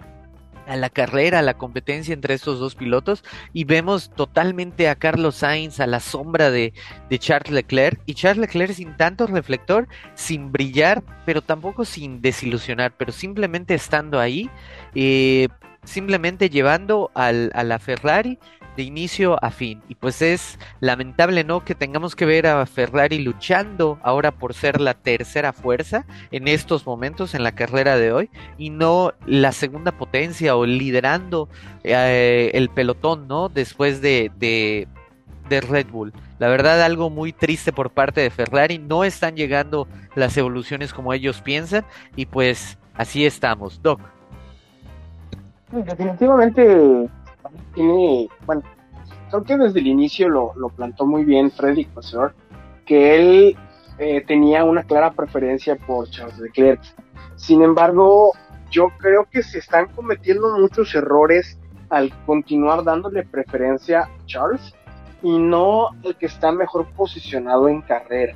a 0.68 0.76
la 0.76 0.90
carrera, 0.90 1.40
a 1.40 1.44
la 1.44 1.56
competencia 1.56 2.14
entre 2.14 2.34
estos 2.34 2.60
dos 2.60 2.76
pilotos 2.76 3.24
y 3.54 3.66
vemos 3.66 4.10
totalmente 4.10 4.90
a 4.90 4.96
Carlos 4.96 5.36
Sainz 5.36 5.80
a 5.80 5.88
la 5.88 6.00
sombra 6.00 6.52
de, 6.52 6.74
de, 7.10 7.20
Charles 7.20 7.52
Leclerc 7.52 8.00
y 8.06 8.14
Charles 8.14 8.42
Leclerc 8.42 8.74
sin 8.74 8.98
tanto 8.98 9.28
reflector, 9.28 9.88
sin 10.16 10.52
brillar, 10.52 11.04
pero 11.26 11.42
tampoco 11.42 11.86
sin 11.86 12.22
desilusionar, 12.22 12.94
pero 12.98 13.12
simplemente 13.12 13.74
estando 13.74 14.20
ahí, 14.20 14.50
eh, 14.96 15.48
simplemente 15.84 16.50
llevando 16.50 17.12
al, 17.14 17.52
a 17.54 17.64
la 17.64 17.80
Ferrari 17.80 18.40
de 18.76 18.84
inicio 18.84 19.44
a 19.44 19.52
fin. 19.52 19.82
Y 19.88 19.96
pues 19.96 20.22
es 20.22 20.60
lamentable, 20.80 21.44
¿no? 21.44 21.64
Que 21.64 21.76
tengamos 21.76 22.16
que 22.16 22.26
ver 22.26 22.48
a 22.48 22.66
Ferrari 22.66 23.20
luchando 23.20 24.00
ahora 24.04 24.32
por 24.32 24.54
ser 24.54 24.82
la 24.82 24.94
tercera 24.94 25.54
fuerza 25.54 26.06
en 26.32 26.48
estos 26.48 26.86
momentos 26.86 27.36
en 27.36 27.44
la 27.44 27.54
carrera 27.54 27.98
de 27.98 28.12
hoy 28.12 28.30
y 28.58 28.70
no 28.70 29.14
la 29.26 29.52
segunda 29.52 29.92
potencia 29.92 30.56
o 30.56 30.66
liderando 30.66 31.50
eh, 31.84 32.52
el 32.54 32.70
pelotón, 32.70 33.28
¿no? 33.28 33.50
Después 33.50 34.02
de, 34.02 34.32
de, 34.38 34.88
de 35.50 35.62
Red 35.62 35.88
Bull. 35.88 36.14
La 36.40 36.48
verdad, 36.48 36.82
algo 36.82 37.10
muy 37.10 37.32
triste 37.32 37.72
por 37.72 37.92
parte 37.92 38.22
de 38.22 38.30
Ferrari. 38.30 38.78
No 38.78 39.04
están 39.04 39.36
llegando 39.36 39.88
las 40.16 40.36
evoluciones 40.38 40.94
como 40.94 41.14
ellos 41.14 41.42
piensan 41.42 41.86
y 42.16 42.26
pues 42.26 42.78
así 42.96 43.26
estamos. 43.26 43.82
Doc. 43.82 44.02
Definitivamente 45.72 47.10
tiene, 47.74 48.30
bueno, 48.46 48.64
creo 49.30 49.44
que 49.44 49.58
desde 49.58 49.80
el 49.80 49.88
inicio 49.88 50.30
lo, 50.30 50.54
lo 50.56 50.70
plantó 50.70 51.06
muy 51.06 51.26
bien 51.26 51.52
Freddy 51.52 51.88
Vasseur, 51.94 52.34
que 52.86 53.16
él 53.16 53.58
eh, 53.98 54.24
tenía 54.26 54.64
una 54.64 54.84
clara 54.84 55.12
preferencia 55.12 55.76
por 55.76 56.10
Charles 56.10 56.40
Leclerc. 56.40 56.82
Sin 57.36 57.62
embargo, 57.62 58.34
yo 58.70 58.90
creo 58.98 59.28
que 59.30 59.44
se 59.44 59.60
están 59.60 59.88
cometiendo 59.90 60.58
muchos 60.58 60.94
errores 60.96 61.60
al 61.90 62.12
continuar 62.26 62.84
dándole 62.84 63.24
preferencia 63.24 64.02
a 64.02 64.26
Charles 64.26 64.74
y 65.22 65.38
no 65.38 65.90
el 66.04 66.16
que 66.16 66.26
está 66.26 66.52
mejor 66.52 66.88
posicionado 66.96 67.70
en 67.70 67.82
carrera. 67.82 68.36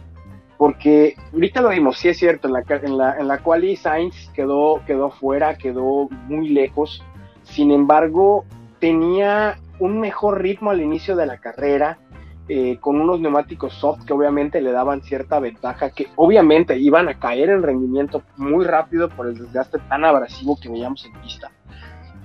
Porque 0.57 1.15
ahorita 1.33 1.61
lo 1.61 1.69
vimos, 1.69 1.97
sí 1.97 2.09
es 2.09 2.17
cierto, 2.17 2.47
en 2.47 2.53
la, 2.53 2.63
en 2.67 2.97
la, 2.97 3.17
en 3.17 3.27
la 3.27 3.39
cual 3.39 3.63
Sainz 3.77 4.29
quedó, 4.33 4.81
quedó 4.85 5.11
fuera, 5.11 5.57
quedó 5.57 6.07
muy 6.27 6.49
lejos. 6.49 7.03
Sin 7.43 7.71
embargo, 7.71 8.45
tenía 8.79 9.59
un 9.79 9.99
mejor 9.99 10.41
ritmo 10.41 10.71
al 10.71 10.81
inicio 10.81 11.15
de 11.15 11.25
la 11.25 11.37
carrera, 11.37 11.99
eh, 12.49 12.77
con 12.79 13.01
unos 13.01 13.19
neumáticos 13.19 13.73
soft 13.73 14.05
que 14.05 14.13
obviamente 14.13 14.61
le 14.61 14.71
daban 14.71 15.01
cierta 15.01 15.39
ventaja, 15.39 15.89
que 15.89 16.07
obviamente 16.15 16.77
iban 16.77 17.09
a 17.09 17.19
caer 17.19 17.49
en 17.49 17.61
rendimiento 17.61 18.23
muy 18.37 18.63
rápido 18.63 19.09
por 19.09 19.27
el 19.27 19.37
desgaste 19.37 19.79
tan 19.89 20.05
abrasivo 20.05 20.57
que 20.61 20.69
veíamos 20.69 21.05
en 21.05 21.21
pista. 21.21 21.51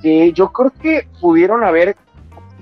Eh, 0.04 0.32
yo 0.32 0.52
creo 0.52 0.72
que 0.80 1.08
pudieron 1.20 1.64
haber, 1.64 1.96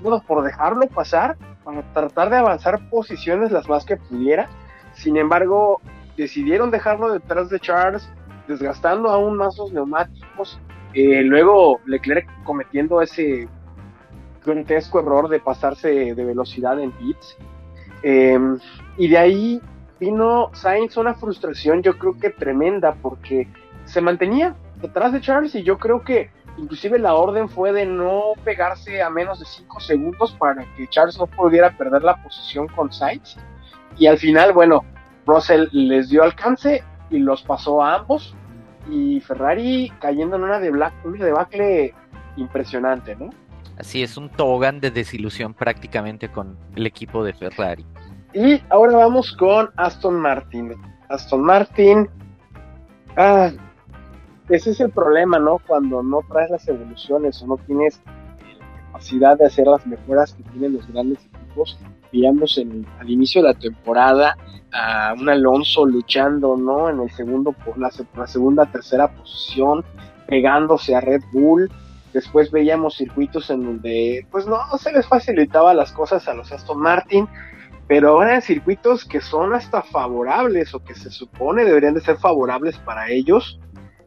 bueno, 0.01 0.23
por 0.27 0.43
dejarlo 0.43 0.87
pasar, 0.87 1.37
para 1.63 1.81
tratar 1.93 2.29
de 2.31 2.37
avanzar 2.37 2.89
posiciones 2.89 3.51
las 3.51 3.69
más 3.69 3.85
que 3.85 3.97
pudiera. 3.97 4.49
Sin 4.93 5.17
embargo, 5.17 5.81
decidieron 6.17 6.71
dejarlo 6.71 7.13
detrás 7.13 7.49
de 7.49 7.59
Charles, 7.59 8.09
desgastando 8.47 9.09
aún 9.09 9.37
más 9.37 9.57
los 9.57 9.71
neumáticos. 9.71 10.59
Eh, 10.93 11.21
luego 11.23 11.79
Leclerc 11.85 12.27
cometiendo 12.43 13.01
ese 13.01 13.47
grotesco 14.43 14.99
error 14.99 15.29
de 15.29 15.39
pasarse 15.39 16.13
de 16.13 16.25
velocidad 16.25 16.79
en 16.79 16.91
pits. 16.91 17.37
Em, 18.03 18.57
y 18.97 19.07
de 19.07 19.17
ahí 19.17 19.61
vino 19.99 20.49
Sainz 20.53 20.97
una 20.97 21.13
frustración 21.13 21.83
yo 21.83 21.99
creo 21.99 22.17
que 22.17 22.31
tremenda 22.31 22.95
porque 22.99 23.47
se 23.85 24.01
mantenía 24.01 24.55
detrás 24.81 25.13
de 25.13 25.21
Charles 25.21 25.53
y 25.53 25.61
yo 25.61 25.77
creo 25.77 26.03
que 26.03 26.31
inclusive 26.57 26.97
la 26.97 27.13
orden 27.13 27.47
fue 27.47 27.71
de 27.71 27.85
no 27.85 28.33
pegarse 28.43 29.01
a 29.01 29.09
menos 29.09 29.39
de 29.39 29.45
5 29.45 29.79
segundos 29.79 30.31
para 30.33 30.65
que 30.75 30.87
Charles 30.87 31.17
no 31.17 31.27
pudiera 31.27 31.77
perder 31.77 32.03
la 32.03 32.21
posición 32.21 32.67
con 32.67 32.91
Sainz. 32.91 33.37
Y 33.97 34.07
al 34.07 34.17
final, 34.17 34.53
bueno, 34.53 34.83
Russell 35.25 35.67
les 35.71 36.09
dio 36.09 36.23
alcance 36.23 36.83
y 37.09 37.19
los 37.19 37.43
pasó 37.43 37.83
a 37.83 37.95
ambos. 37.95 38.35
Y 38.89 39.19
Ferrari 39.21 39.91
cayendo 39.99 40.35
en 40.37 40.43
una, 40.43 40.59
de 40.59 40.71
una 40.71 40.91
debacle 41.03 41.93
impresionante, 42.37 43.15
¿no? 43.15 43.29
Así 43.81 44.03
es, 44.03 44.15
un 44.15 44.29
tobogán 44.29 44.79
de 44.79 44.91
desilusión 44.91 45.55
prácticamente 45.55 46.31
con 46.31 46.55
el 46.75 46.85
equipo 46.85 47.23
de 47.23 47.33
Ferrari. 47.33 47.83
Y 48.31 48.61
ahora 48.69 48.97
vamos 48.97 49.35
con 49.35 49.71
Aston 49.75 50.19
Martin. 50.19 50.75
Aston 51.09 51.41
Martin. 51.41 52.07
Ah, 53.17 53.49
ese 54.49 54.69
es 54.69 54.79
el 54.81 54.91
problema, 54.91 55.39
¿no? 55.39 55.57
Cuando 55.65 56.03
no 56.03 56.19
traes 56.29 56.51
las 56.51 56.67
evoluciones 56.67 57.41
o 57.41 57.47
no 57.47 57.57
tienes 57.57 57.99
la 58.05 58.83
capacidad 58.85 59.35
de 59.39 59.47
hacer 59.47 59.65
las 59.65 59.87
mejoras 59.87 60.33
que 60.35 60.43
tienen 60.43 60.73
los 60.73 60.87
grandes 60.87 61.17
equipos. 61.25 61.79
Veíamos 62.13 62.61
al 62.99 63.09
inicio 63.09 63.41
de 63.41 63.47
la 63.47 63.55
temporada 63.55 64.37
a 64.73 65.15
un 65.19 65.27
Alonso 65.27 65.87
luchando, 65.87 66.55
¿no? 66.55 66.87
En 66.87 66.99
el 66.99 67.09
segundo, 67.09 67.55
la, 67.77 67.89
la 68.15 68.27
segunda, 68.27 68.67
tercera 68.67 69.07
posición, 69.11 69.83
pegándose 70.27 70.95
a 70.95 71.01
Red 71.01 71.23
Bull 71.33 71.67
Después 72.13 72.51
veíamos 72.51 72.97
circuitos 72.97 73.49
en 73.49 73.63
donde 73.63 74.25
pues 74.31 74.47
no, 74.47 74.59
se 74.77 74.91
les 74.91 75.07
facilitaba 75.07 75.73
las 75.73 75.91
cosas 75.91 76.27
a 76.27 76.33
los 76.33 76.51
Aston 76.51 76.79
Martin, 76.79 77.27
pero 77.87 78.09
ahora 78.09 78.35
en 78.35 78.41
circuitos 78.41 79.05
que 79.05 79.21
son 79.21 79.53
hasta 79.53 79.81
favorables 79.81 80.73
o 80.73 80.83
que 80.83 80.93
se 80.93 81.09
supone 81.09 81.63
deberían 81.63 81.93
de 81.93 82.01
ser 82.01 82.17
favorables 82.17 82.77
para 82.79 83.09
ellos, 83.09 83.59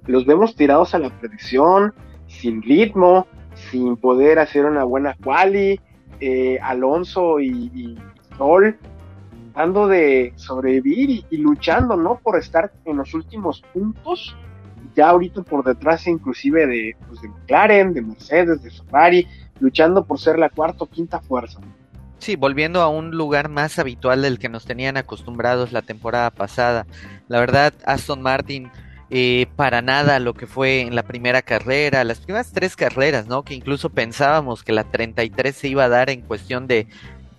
los 0.06 0.26
vemos 0.26 0.54
tirados 0.54 0.94
a 0.94 0.98
la 0.98 1.10
predicción, 1.18 1.94
sin 2.26 2.62
ritmo, 2.62 3.26
sin 3.54 3.96
poder 3.96 4.38
hacer 4.38 4.66
una 4.66 4.84
buena 4.84 5.16
quali, 5.22 5.80
eh, 6.20 6.58
Alonso 6.62 7.40
y, 7.40 7.70
y 7.74 7.98
Sol 8.36 8.78
tratando 9.54 9.86
de 9.86 10.32
sobrevivir 10.34 11.24
y, 11.30 11.36
luchando, 11.36 11.96
¿no? 11.96 12.18
Por 12.18 12.36
estar 12.36 12.72
en 12.84 12.96
los 12.96 13.14
últimos 13.14 13.62
puntos 13.72 14.36
ya 14.94 15.10
ahorita 15.10 15.42
por 15.42 15.64
detrás 15.64 16.06
inclusive 16.06 16.66
de, 16.66 16.96
pues, 17.08 17.20
de 17.22 17.28
McLaren, 17.28 17.92
de 17.94 18.02
Mercedes, 18.02 18.62
de 18.62 18.70
Ferrari, 18.70 19.26
luchando 19.60 20.04
por 20.04 20.18
ser 20.18 20.38
la 20.38 20.48
cuarta 20.50 20.84
o 20.84 20.86
quinta 20.86 21.20
fuerza. 21.20 21.60
Sí, 22.18 22.36
volviendo 22.36 22.80
a 22.80 22.88
un 22.88 23.10
lugar 23.10 23.48
más 23.48 23.78
habitual 23.78 24.22
del 24.22 24.38
que 24.38 24.48
nos 24.48 24.64
tenían 24.64 24.96
acostumbrados 24.96 25.72
la 25.72 25.82
temporada 25.82 26.30
pasada. 26.30 26.86
La 27.28 27.38
verdad, 27.38 27.74
Aston 27.84 28.22
Martin 28.22 28.70
eh, 29.10 29.46
para 29.56 29.82
nada 29.82 30.18
lo 30.18 30.34
que 30.34 30.46
fue 30.46 30.80
en 30.80 30.94
la 30.94 31.02
primera 31.02 31.42
carrera, 31.42 32.02
las 32.04 32.20
primeras 32.20 32.52
tres 32.52 32.74
carreras, 32.74 33.26
¿no? 33.26 33.42
Que 33.44 33.54
incluso 33.54 33.90
pensábamos 33.90 34.64
que 34.64 34.72
la 34.72 34.84
33 34.84 35.54
se 35.54 35.68
iba 35.68 35.84
a 35.84 35.88
dar 35.88 36.08
en 36.10 36.22
cuestión 36.22 36.66
de, 36.66 36.86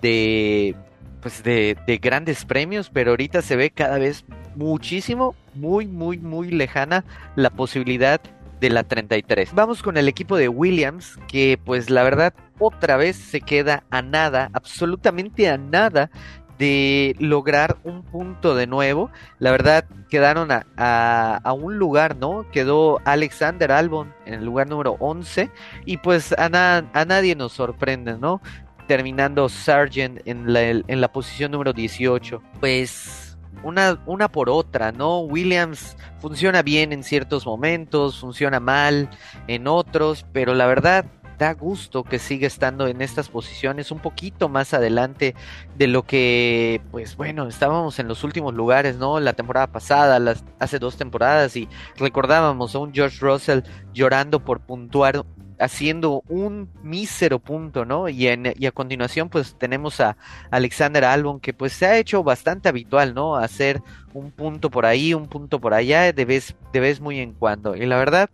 de 0.02 0.76
pues 1.22 1.44
de, 1.44 1.76
de 1.88 1.98
grandes 1.98 2.46
premios, 2.46 2.90
pero 2.90 3.12
ahorita 3.12 3.42
se 3.42 3.56
ve 3.56 3.72
cada 3.72 3.98
vez 3.98 4.24
muchísimo, 4.56 5.36
muy, 5.54 5.88
muy, 5.88 6.18
muy 6.18 6.52
lejana 6.52 7.04
la 7.36 7.50
posibilidad 7.50 8.22
de 8.60 8.70
la 8.70 8.84
33. 8.84 9.54
Vamos 9.54 9.84
con 9.84 9.98
el 9.98 10.08
equipo 10.08 10.38
de 10.38 10.50
Williams, 10.50 11.20
que 11.28 11.60
pues 11.64 11.90
la 11.90 12.04
verdad 12.04 12.34
otra 12.60 12.98
vez 12.98 13.16
se 13.16 13.42
queda 13.42 13.84
a 13.90 14.02
nada, 14.02 14.50
absolutamente 14.54 15.50
a 15.50 15.58
nada 15.58 16.10
de 16.58 17.16
lograr 17.20 17.78
un 17.84 18.04
punto 18.04 18.56
de 18.56 18.68
nuevo. 18.68 19.12
La 19.40 19.52
verdad 19.52 19.86
quedaron 20.10 20.52
a, 20.52 20.66
a, 20.78 21.54
un 21.54 21.78
lugar, 21.78 22.16
¿no? 22.16 22.46
Quedó 22.52 23.02
Alexander 23.04 23.72
Albon 23.72 24.14
en 24.26 24.36
el 24.36 24.46
lugar 24.46 24.70
número 24.70 24.96
11 25.00 25.52
y 25.86 25.98
pues 25.98 26.34
a, 26.34 26.46
a 26.46 27.06
nadie 27.06 27.36
nos 27.36 27.54
sorprende, 27.54 28.18
¿no? 28.18 28.42
Terminando 28.88 29.50
Sargent 29.50 30.22
en 30.26 30.54
la, 30.54 30.62
en 30.62 31.02
la 31.02 31.12
posición 31.12 31.52
número 31.52 31.74
18. 31.74 32.42
Pues 32.60 33.25
una, 33.64 34.02
una 34.06 34.28
por 34.30 34.50
otra, 34.50 34.92
¿no? 34.92 35.20
Williams 35.20 35.98
funciona 36.20 36.62
bien 36.62 36.94
en 36.94 37.04
ciertos 37.04 37.46
momentos, 37.46 38.20
funciona 38.20 38.60
mal 38.60 39.10
en 39.48 39.68
otros, 39.68 40.26
pero 40.32 40.54
la 40.54 40.66
verdad 40.66 41.06
da 41.38 41.54
gusto 41.54 42.04
que 42.04 42.20
siga 42.20 42.48
estando 42.48 42.88
en 42.88 43.02
estas 43.02 43.30
posiciones 43.30 43.92
un 43.92 44.00
poquito 44.00 44.50
más 44.50 44.74
adelante 44.74 45.36
de 45.78 45.88
lo 45.88 46.04
que, 46.04 46.82
pues 46.92 47.18
bueno, 47.18 47.48
estábamos 47.48 48.00
en 48.00 48.08
los 48.08 48.24
últimos 48.24 48.54
lugares, 48.54 48.98
¿no? 48.98 49.20
La 49.20 49.34
temporada 49.34 49.68
pasada, 49.68 50.20
las, 50.20 50.44
hace 50.60 50.80
dos 50.80 50.98
temporadas, 50.98 51.56
y 51.56 51.68
recordábamos 51.98 52.76
a 52.76 52.80
un 52.80 52.94
George 52.94 53.18
Russell 53.20 53.62
llorando 53.94 54.44
por 54.44 54.62
puntuar 54.62 55.26
haciendo 55.60 56.24
un 56.28 56.70
mísero 56.84 57.40
punto, 57.40 57.86
¿no? 57.86 58.10
Y, 58.10 58.28
a 58.28 58.72
continuación 58.72 59.30
pues 59.30 59.56
tenemos 59.58 60.00
a 60.00 60.18
Alexander 60.52 61.04
Albon 61.06 61.40
que 61.40 61.54
pues 61.54 61.74
se 61.74 61.86
ha 61.86 61.98
hecho 61.98 62.24
bastante 62.24 62.70
habitual, 62.70 63.14
¿no? 63.14 63.36
Hacer 63.36 63.82
un 64.14 64.32
punto 64.32 64.70
por 64.70 64.86
ahí, 64.86 65.14
un 65.14 65.28
punto 65.28 65.60
por 65.60 65.74
allá, 65.74 66.12
de 66.12 66.26
vez, 66.26 66.56
de 66.74 66.80
vez 66.80 67.00
muy 67.00 67.20
en 67.20 67.34
cuando. 67.34 67.76
Y 67.76 67.86
la 67.86 67.98
verdad, 67.98 68.30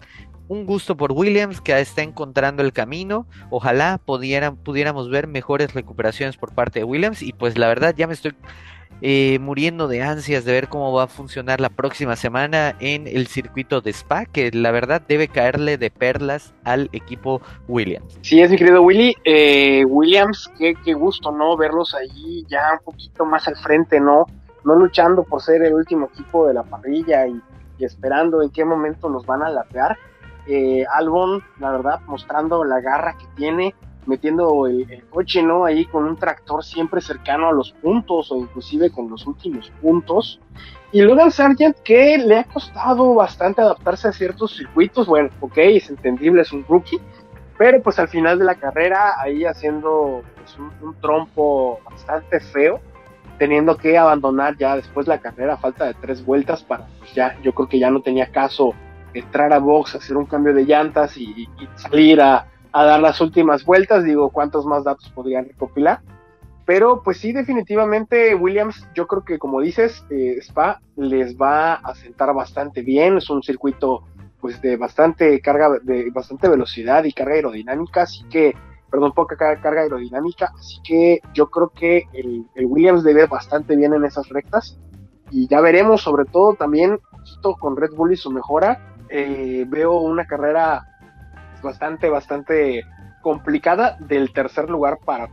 un 0.47 0.65
gusto 0.65 0.97
por 0.97 1.13
Williams 1.13 1.61
que 1.61 1.79
está 1.79 2.01
encontrando 2.01 2.61
el 2.61 2.73
camino. 2.73 3.25
Ojalá 3.49 3.99
pudiéramos 4.03 5.09
ver 5.09 5.27
mejores 5.27 5.73
recuperaciones 5.73 6.35
por 6.35 6.53
parte 6.53 6.79
de 6.79 6.83
Williams. 6.83 7.21
Y 7.21 7.31
pues 7.31 7.57
la 7.57 7.69
verdad 7.69 7.95
ya 7.95 8.05
me 8.05 8.13
estoy 8.13 8.33
eh, 9.01 9.39
muriendo 9.39 9.87
de 9.87 10.03
ansias 10.03 10.45
de 10.45 10.51
ver 10.51 10.67
cómo 10.67 10.93
va 10.93 11.03
a 11.03 11.07
funcionar 11.07 11.59
la 11.59 11.69
próxima 11.69 12.15
semana 12.15 12.75
en 12.79 13.07
el 13.07 13.27
circuito 13.27 13.81
de 13.81 13.91
Spa, 13.91 14.25
que 14.25 14.51
la 14.51 14.71
verdad 14.71 15.01
debe 15.07 15.27
caerle 15.27 15.77
de 15.77 15.89
perlas 15.89 16.53
al 16.63 16.89
equipo 16.93 17.41
Williams. 17.67 18.19
Sí, 18.21 18.41
es 18.41 18.51
mi 18.51 18.57
querido 18.57 18.81
Willy. 18.81 19.15
Eh, 19.23 19.83
Williams, 19.85 20.51
qué, 20.57 20.75
qué 20.85 20.93
gusto, 20.93 21.31
¿no? 21.31 21.57
Verlos 21.57 21.95
allí 21.95 22.45
ya 22.47 22.73
un 22.73 22.85
poquito 22.85 23.25
más 23.25 23.47
al 23.47 23.57
frente, 23.57 23.99
¿no? 23.99 24.25
No 24.63 24.75
luchando 24.75 25.23
por 25.23 25.41
ser 25.41 25.63
el 25.63 25.73
último 25.73 26.09
equipo 26.13 26.47
de 26.47 26.53
la 26.53 26.63
parrilla 26.63 27.25
y, 27.27 27.41
esperando 27.79 28.43
en 28.43 28.51
qué 28.51 28.63
momento 28.63 29.09
los 29.09 29.25
van 29.25 29.41
a 29.41 29.49
latear. 29.49 29.97
Eh, 30.45 30.85
Albon, 30.93 31.43
la 31.59 31.71
verdad, 31.71 31.99
mostrando 32.05 32.63
la 32.63 32.79
garra 32.79 33.17
que 33.17 33.25
tiene, 33.35 33.73
metiendo 34.05 34.67
el, 34.67 35.03
coche, 35.09 35.43
¿no? 35.43 35.65
Ahí 35.65 35.85
con 35.85 36.05
un 36.05 36.17
tractor 36.17 36.63
siempre 36.63 37.01
cercano 37.01 37.49
a 37.49 37.53
los 37.53 37.71
puntos 37.71 38.31
o 38.31 38.37
inclusive 38.37 38.91
con 38.91 39.09
los 39.09 39.25
últimos 39.27 39.71
puntos. 39.81 40.39
Y 40.91 41.01
Logan 41.01 41.31
Sargent 41.31 41.77
que 41.79 42.17
le 42.17 42.39
ha 42.39 42.43
costado 42.43 43.13
bastante 43.13 43.61
adaptarse 43.61 44.07
a 44.07 44.11
ciertos 44.11 44.55
circuitos, 44.55 45.07
bueno, 45.07 45.29
ok, 45.39 45.57
es 45.57 45.89
entendible, 45.89 46.41
es 46.41 46.51
un 46.51 46.65
rookie, 46.67 46.99
pero 47.57 47.81
pues 47.81 47.97
al 47.99 48.09
final 48.09 48.39
de 48.39 48.45
la 48.45 48.55
carrera 48.55 49.13
ahí 49.19 49.45
haciendo 49.45 50.23
pues, 50.35 50.57
un, 50.57 50.95
trompo 50.95 51.79
bastante 51.89 52.39
feo, 52.39 52.81
teniendo 53.37 53.77
que 53.77 53.97
abandonar 53.97 54.57
ya 54.57 54.75
después 54.75 55.07
la 55.07 55.19
carrera 55.19 55.57
falta 55.57 55.85
de 55.85 55.93
tres 55.93 56.25
vueltas 56.25 56.63
para 56.63 56.87
pues 56.99 57.13
ya, 57.13 57.37
yo 57.41 57.53
creo 57.53 57.69
que 57.69 57.79
ya 57.79 57.89
no 57.89 58.01
tenía 58.01 58.31
caso 58.31 58.73
entrar 59.13 59.53
a 59.53 59.59
box, 59.59 59.95
hacer 59.95 60.17
un 60.17 60.25
cambio 60.25 60.53
de 60.53 60.65
llantas 60.65 61.17
y 61.17 61.47
salir 61.75 62.21
a, 62.21 62.50
a 62.73 62.85
dar 62.85 62.99
las 62.99 63.19
últimas 63.21 63.65
vueltas, 63.65 64.03
digo, 64.03 64.29
cuántos 64.29 64.65
más 64.65 64.83
datos 64.83 65.09
podrían 65.09 65.45
recopilar. 65.45 66.01
Pero 66.65 67.01
pues 67.03 67.17
sí, 67.17 67.33
definitivamente 67.33 68.35
Williams, 68.35 68.87
yo 68.93 69.07
creo 69.07 69.25
que 69.25 69.39
como 69.39 69.61
dices, 69.61 70.05
eh, 70.09 70.37
Spa 70.37 70.79
les 70.95 71.35
va 71.35 71.73
a 71.73 71.95
sentar 71.95 72.33
bastante 72.33 72.81
bien, 72.81 73.17
es 73.17 73.29
un 73.29 73.41
circuito 73.41 74.03
pues 74.39 74.61
de 74.61 74.77
bastante 74.77 75.39
carga, 75.41 75.79
de 75.83 76.09
bastante 76.11 76.47
velocidad 76.47 77.03
y 77.03 77.13
carga 77.13 77.35
aerodinámica, 77.35 78.03
así 78.03 78.23
que, 78.29 78.55
perdón, 78.89 79.13
poca 79.13 79.35
carga 79.35 79.81
aerodinámica, 79.81 80.51
así 80.57 80.77
que 80.83 81.19
yo 81.33 81.49
creo 81.49 81.69
que 81.69 82.07
el, 82.13 82.45
Williams 82.65 83.03
debe 83.03 83.27
bastante 83.27 83.75
bien 83.75 83.93
en 83.93 84.05
esas 84.05 84.29
rectas 84.29 84.79
y 85.29 85.47
ya 85.47 85.61
veremos, 85.61 86.01
sobre 86.01 86.25
todo 86.25 86.55
también, 86.55 86.99
con 87.59 87.77
Red 87.77 87.91
Bull 87.95 88.13
y 88.13 88.17
su 88.17 88.31
mejora, 88.31 88.95
eh, 89.09 89.65
veo 89.67 89.99
una 89.99 90.25
carrera 90.25 90.90
bastante, 91.61 92.09
bastante 92.09 92.83
complicada 93.21 93.97
del 93.99 94.33
tercer 94.33 94.69
lugar 94.69 94.99
para 95.05 95.29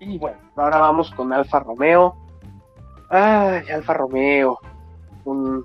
Y 0.00 0.18
bueno, 0.18 0.38
ahora 0.56 0.78
vamos 0.78 1.10
con 1.12 1.32
Alfa 1.32 1.60
Romeo. 1.60 2.16
Ay, 3.08 3.70
Alfa 3.70 3.94
Romeo. 3.94 4.58
Un, 5.24 5.64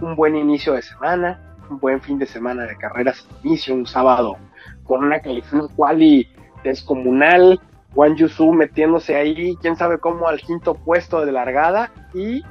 un 0.00 0.16
buen 0.16 0.36
inicio 0.36 0.74
de 0.74 0.82
semana, 0.82 1.56
un 1.70 1.78
buen 1.78 2.00
fin 2.00 2.18
de 2.18 2.26
semana 2.26 2.64
de 2.64 2.76
carreras 2.76 3.26
inicio, 3.42 3.74
un 3.74 3.86
sábado 3.86 4.36
con 4.84 5.04
una 5.04 5.20
calificación 5.20 5.68
quali 5.76 6.28
descomunal. 6.64 7.60
Juan 7.94 8.16
Yusu 8.16 8.52
metiéndose 8.52 9.16
ahí, 9.16 9.56
quién 9.60 9.76
sabe 9.76 9.98
cómo, 9.98 10.28
al 10.28 10.40
quinto 10.40 10.74
puesto 10.74 11.24
de 11.24 11.32
largada. 11.32 11.92
Y 12.12 12.42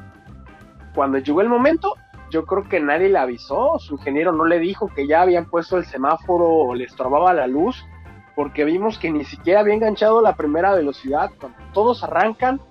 cuando 0.96 1.18
llegó 1.18 1.42
el 1.42 1.50
momento, 1.50 1.96
yo 2.30 2.46
creo 2.46 2.68
que 2.68 2.80
nadie 2.80 3.10
le 3.10 3.18
avisó, 3.18 3.80
su 3.80 3.96
ingeniero 3.96 4.32
no 4.32 4.46
le 4.46 4.60
dijo 4.60 4.88
que 4.88 5.08
ya 5.08 5.22
habían 5.22 5.50
puesto 5.50 5.78
el 5.78 5.86
semáforo 5.86 6.48
o 6.48 6.76
le 6.76 6.86
estorbaba 6.86 7.34
la 7.34 7.48
luz, 7.48 7.86
porque 8.36 8.64
vimos 8.64 8.98
que 8.98 9.12
ni 9.12 9.26
siquiera 9.26 9.60
había 9.60 9.74
enganchado 9.74 10.22
la 10.22 10.36
primera 10.36 10.74
velocidad, 10.74 11.32
cuando 11.40 11.58
todos 11.74 12.04
arrancan, 12.04 12.62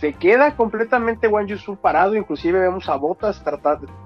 se 0.00 0.14
queda 0.14 0.56
completamente 0.56 1.28
Wang 1.28 1.46
Yusu 1.46 1.76
parado, 1.76 2.14
inclusive 2.14 2.58
vemos 2.58 2.88
a 2.88 2.96
Botas 2.96 3.42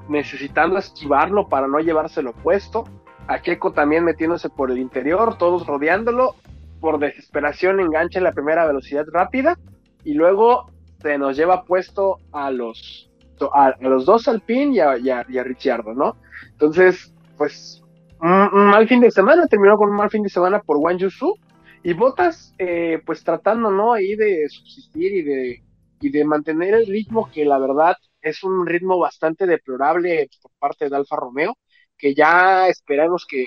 necesitando 0.09 0.79
esquivarlo 0.79 1.49
para 1.49 1.69
no 1.69 1.79
llevárselo 1.79 2.33
puesto, 2.33 2.85
a 3.29 3.39
Keiko 3.41 3.73
también 3.73 4.05
metiéndose 4.05 4.49
por 4.49 4.71
el 4.71 4.79
interior, 4.79 5.39
todos 5.39 5.67
rodeándolo, 5.67 6.35
por 6.81 6.99
desesperación 6.99 7.81
engancha 7.81 8.21
la 8.21 8.33
primera 8.33 8.67
velocidad 8.67 9.07
rápida, 9.13 9.59
y 10.05 10.15
luego 10.15 10.71
se 11.01 11.19
nos 11.19 11.37
lleva 11.37 11.65
puesto 11.65 12.19
a 12.33 12.51
los 12.51 13.11
a, 13.53 13.75
los 13.81 14.07
dos 14.07 14.29
Alpine 14.29 14.75
y 14.75 14.81
a, 14.81 14.99
y, 14.99 15.11
a, 15.11 15.27
y 15.29 15.95
¿no? 15.95 16.17
Entonces, 16.53 17.13
pues, 17.37 17.83
un, 18.21 18.51
mal 18.53 18.89
fin 18.89 19.01
de 19.01 19.11
semana, 19.11 19.47
terminó 19.47 19.77
con 19.77 19.91
un 19.91 19.97
mal 19.97 20.11
fin 20.11 20.23
de 20.23 20.29
semana 20.29 20.61
por 20.61 20.79
Wang 20.79 20.99
Yusu, 20.99 21.35
y 21.83 21.93
Botas, 21.93 22.55
eh, 22.59 23.01
pues 23.07 23.23
tratando, 23.23 23.71
¿no? 23.71 23.93
Ahí 23.93 24.17
de 24.17 24.49
subsistir 24.49 25.13
y 25.13 25.23
de, 25.23 25.63
y 26.01 26.11
de 26.11 26.25
mantener 26.25 26.75
el 26.75 26.87
ritmo 26.87 27.31
que 27.33 27.45
la 27.45 27.59
verdad 27.59 27.97
es 28.21 28.43
un 28.43 28.67
ritmo 28.67 28.99
bastante 28.99 29.47
deplorable 29.47 30.29
por 30.43 30.51
parte 30.59 30.89
de 30.89 30.97
Alfa 30.97 31.17
Romeo, 31.17 31.57
que 31.97 32.15
ya 32.15 32.69
esperamos 32.69 33.25
que 33.29 33.47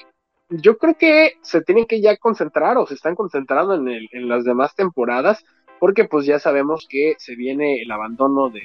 yo 0.50 0.78
creo 0.78 0.98
que 0.98 1.34
se 1.42 1.62
tienen 1.62 1.86
que 1.86 2.02
ya 2.02 2.18
concentrar 2.18 2.78
o 2.78 2.88
se 2.88 2.96
están 2.96 3.16
concentrando 3.16 3.76
en, 3.76 3.88
el, 3.88 4.08
en 4.12 4.30
las 4.30 4.46
demás 4.46 4.74
temporadas, 4.74 5.44
porque 5.80 6.06
pues 6.06 6.26
ya 6.26 6.40
sabemos 6.40 6.88
que 6.90 7.16
se 7.18 7.36
viene 7.36 7.82
el 7.82 7.92
abandono 7.92 8.50
de, 8.50 8.62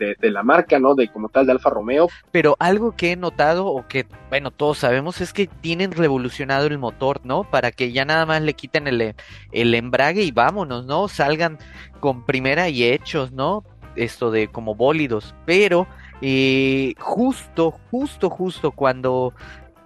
de, 0.00 0.30
la 0.30 0.42
marca, 0.42 0.78
¿no? 0.78 0.94
De 0.94 1.08
como 1.08 1.28
tal 1.28 1.46
de 1.46 1.52
Alfa 1.52 1.70
Romeo. 1.70 2.08
Pero 2.30 2.56
algo 2.58 2.96
que 2.96 3.12
he 3.12 3.16
notado 3.16 3.66
o 3.66 3.86
que, 3.86 4.06
bueno, 4.28 4.50
todos 4.50 4.78
sabemos 4.78 5.20
es 5.20 5.32
que 5.32 5.46
tienen 5.46 5.92
revolucionado 5.92 6.66
el 6.66 6.78
motor, 6.78 7.20
¿no? 7.24 7.44
Para 7.44 7.70
que 7.72 7.92
ya 7.92 8.04
nada 8.04 8.26
más 8.26 8.42
le 8.42 8.54
quiten 8.54 8.86
el, 8.86 9.14
el 9.52 9.74
embrague 9.74 10.22
y 10.22 10.30
vámonos, 10.30 10.86
¿no? 10.86 11.08
Salgan 11.08 11.58
con 12.00 12.24
primera 12.24 12.68
y 12.68 12.84
hechos, 12.84 13.32
¿no? 13.32 13.64
Esto 13.96 14.30
de 14.30 14.48
como 14.48 14.74
bólidos. 14.74 15.34
Pero 15.44 15.86
eh, 16.22 16.94
justo, 16.98 17.78
justo, 17.90 18.28
justo 18.28 18.72
cuando 18.72 19.32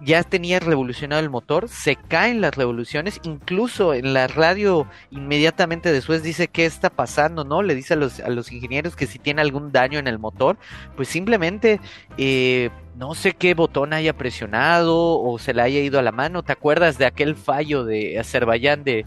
ya 0.05 0.23
tenía 0.23 0.59
revolucionado 0.59 1.21
el 1.21 1.29
motor, 1.29 1.67
se 1.67 1.95
caen 1.95 2.39
las 2.39 2.55
revoluciones, 2.55 3.19
incluso 3.23 3.93
en 3.93 4.13
la 4.13 4.27
radio 4.27 4.87
inmediatamente 5.09 5.91
después 5.91 6.21
dice 6.21 6.47
qué 6.47 6.65
está 6.65 6.91
pasando, 6.91 7.43
¿no? 7.43 7.63
Le 7.63 7.73
dice 7.73 7.95
a 7.95 7.97
los, 7.97 8.19
a 8.19 8.29
los 8.29 8.51
ingenieros 8.51 8.95
que 8.95 9.07
si 9.07 9.17
tiene 9.17 9.41
algún 9.41 9.71
daño 9.71 9.97
en 9.97 10.07
el 10.07 10.19
motor, 10.19 10.57
pues 10.95 11.07
simplemente 11.07 11.81
eh, 12.17 12.69
no 12.95 13.15
sé 13.15 13.33
qué 13.33 13.55
botón 13.55 13.93
haya 13.93 14.13
presionado 14.13 15.19
o 15.19 15.39
se 15.39 15.53
le 15.53 15.63
haya 15.63 15.79
ido 15.79 15.99
a 15.99 16.03
la 16.03 16.11
mano. 16.11 16.43
¿Te 16.43 16.53
acuerdas 16.53 16.97
de 16.97 17.07
aquel 17.07 17.35
fallo 17.35 17.83
de 17.83 18.19
Azerbaiyán 18.19 18.83
de, 18.83 19.05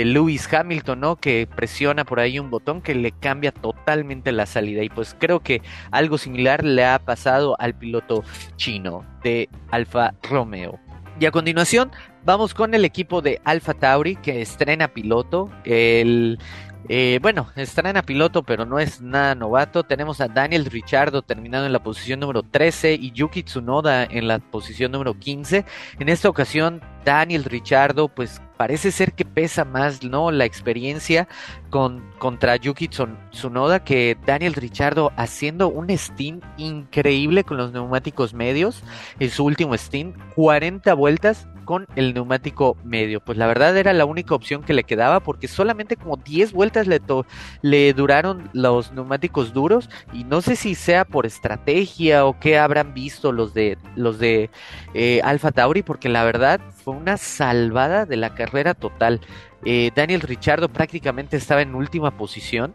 de 0.00 0.06
Lewis 0.06 0.50
Hamilton, 0.50 0.98
¿no? 1.00 1.16
Que 1.16 1.46
presiona 1.46 2.06
por 2.06 2.20
ahí 2.20 2.38
un 2.38 2.48
botón 2.48 2.80
que 2.80 2.94
le 2.94 3.12
cambia 3.12 3.52
totalmente 3.52 4.32
la 4.32 4.46
salida. 4.46 4.82
Y 4.82 4.88
pues 4.88 5.14
creo 5.18 5.40
que 5.40 5.60
algo 5.90 6.16
similar 6.16 6.64
le 6.64 6.86
ha 6.86 6.98
pasado 7.00 7.54
al 7.60 7.74
piloto 7.74 8.24
chino 8.56 9.04
de 9.22 9.50
Alfa 9.70 10.14
Romeo. 10.22 10.80
Y 11.18 11.26
a 11.26 11.30
continuación 11.30 11.90
vamos 12.24 12.54
con 12.54 12.72
el 12.72 12.86
equipo 12.86 13.20
de 13.20 13.42
Alfa 13.44 13.74
Tauri 13.74 14.16
que 14.16 14.40
estrena 14.40 14.88
piloto. 14.88 15.50
Eh, 15.64 17.18
bueno, 17.20 17.48
estrena 17.56 18.00
piloto, 18.00 18.42
pero 18.42 18.64
no 18.64 18.78
es 18.78 19.02
nada 19.02 19.34
novato. 19.34 19.82
Tenemos 19.82 20.22
a 20.22 20.28
Daniel 20.28 20.64
Richardo 20.64 21.20
terminado 21.20 21.66
en 21.66 21.74
la 21.74 21.82
posición 21.82 22.20
número 22.20 22.42
13 22.42 22.94
y 22.94 23.12
Yuki 23.12 23.42
Tsunoda 23.42 24.04
en 24.04 24.28
la 24.28 24.38
posición 24.38 24.92
número 24.92 25.12
15. 25.12 25.66
En 25.98 26.08
esta 26.08 26.30
ocasión, 26.30 26.80
Daniel 27.04 27.44
Richardo, 27.44 28.08
pues 28.08 28.40
parece 28.60 28.92
ser 28.92 29.14
que 29.14 29.24
pesa 29.24 29.64
más, 29.64 30.02
¿no? 30.02 30.30
La 30.30 30.44
experiencia 30.44 31.28
con, 31.70 32.04
contra 32.18 32.56
Yuki 32.56 32.88
Tsunoda 32.88 33.84
que 33.84 34.18
Daniel 34.26 34.52
Richardo 34.52 35.12
haciendo 35.16 35.70
un 35.70 35.88
stint 35.88 36.44
increíble 36.58 37.42
con 37.42 37.56
los 37.56 37.72
neumáticos 37.72 38.34
medios 38.34 38.82
en 39.18 39.30
su 39.30 39.46
último 39.46 39.74
stint, 39.78 40.14
40 40.34 40.92
vueltas 40.92 41.48
con 41.60 41.86
el 41.96 42.14
neumático 42.14 42.76
medio. 42.84 43.20
Pues 43.20 43.38
la 43.38 43.46
verdad 43.46 43.76
era 43.76 43.92
la 43.92 44.04
única 44.04 44.34
opción 44.34 44.62
que 44.62 44.74
le 44.74 44.84
quedaba 44.84 45.20
porque 45.20 45.48
solamente 45.48 45.96
como 45.96 46.16
10 46.16 46.52
vueltas 46.52 46.86
le, 46.86 47.92
duraron 47.92 48.50
los 48.52 48.92
neumáticos 48.92 49.52
duros 49.52 49.88
y 50.12 50.24
no 50.24 50.40
sé 50.40 50.56
si 50.56 50.74
sea 50.74 51.04
por 51.04 51.26
estrategia 51.26 52.26
o 52.26 52.38
qué 52.38 52.58
habrán 52.58 52.94
visto 52.94 53.32
los 53.32 53.54
de 53.54 53.78
los 53.96 54.18
de 54.18 54.50
eh, 54.94 55.20
Alfa 55.24 55.52
Tauri 55.52 55.82
porque 55.82 56.08
la 56.08 56.24
verdad 56.24 56.60
fue 56.84 56.94
una 56.94 57.16
salvada 57.16 58.06
de 58.06 58.16
la 58.16 58.34
carrera 58.34 58.74
total. 58.74 59.20
Eh, 59.64 59.90
Daniel 59.94 60.22
Richardo 60.22 60.68
prácticamente 60.68 61.36
estaba 61.36 61.62
en 61.62 61.74
última 61.74 62.16
posición 62.16 62.74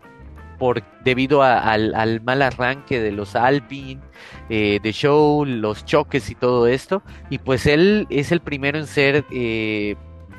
por 0.57 0.83
debido 1.03 1.43
al, 1.43 2.21
mal 2.23 2.41
arranque 2.41 2.99
de 2.99 3.11
los 3.11 3.35
Alpine, 3.35 4.01
eh, 4.49 4.79
de 4.81 4.91
Show, 4.91 5.45
los 5.45 5.85
choques 5.85 6.29
y 6.29 6.35
todo 6.35 6.67
esto. 6.67 7.01
Y 7.29 7.39
pues 7.39 7.65
él 7.65 8.07
es 8.09 8.31
el 8.31 8.41
primero 8.41 8.77
en 8.77 8.87
ser 8.87 9.25
eh, 9.31 9.95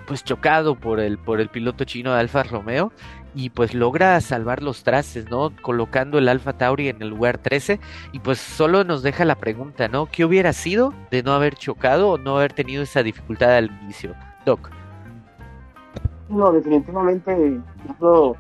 pues 0.07 0.25
chocado 0.25 0.75
por 0.75 1.01
el, 1.01 1.19
por 1.19 1.41
el 1.41 1.49
piloto 1.49 1.85
chino 1.85 2.15
de 2.15 2.21
Alfa 2.21 2.43
Romeo 2.43 2.93
y 3.35 3.51
pues 3.51 3.75
logra 3.75 4.19
salvar 4.23 4.63
los 4.63 4.83
trastes, 4.83 5.31
¿no? 5.31 5.53
Colocando 5.61 6.19
el 6.19 6.29
Alfa 6.29 6.55
Tauri 6.55 6.89
en 6.89 7.03
el 7.03 7.11
lugar 7.11 7.37
13 7.37 7.79
y 8.13 8.21
pues 8.21 8.39
solo 8.39 8.83
nos 8.83 9.03
deja 9.03 9.27
la 9.27 9.35
pregunta, 9.35 9.89
¿no? 9.89 10.07
¿Qué 10.07 10.25
hubiera 10.25 10.55
sido 10.55 10.95
de 11.11 11.23
no 11.23 11.33
haber 11.33 11.55
chocado 11.55 12.09
o 12.09 12.19
no 12.19 12.39
haber 12.39 12.55
tenido 12.55 12.83
esa 12.83 13.03
dificultad 13.03 13.55
al 13.55 13.71
inicio? 13.83 14.15
Doc. 14.47 14.71
No, 16.31 16.51
definitivamente 16.51 17.61
no 18.01 18.37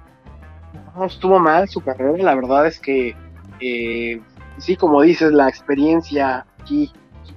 no 0.96 1.06
estuvo 1.06 1.38
mal 1.38 1.68
su 1.68 1.80
carrera, 1.80 2.16
la 2.22 2.34
verdad 2.34 2.66
es 2.66 2.78
que 2.78 3.14
eh, 3.60 4.20
sí, 4.58 4.76
como 4.76 5.02
dices, 5.02 5.32
la 5.32 5.48
experiencia 5.48 6.46
aquí, 6.60 6.92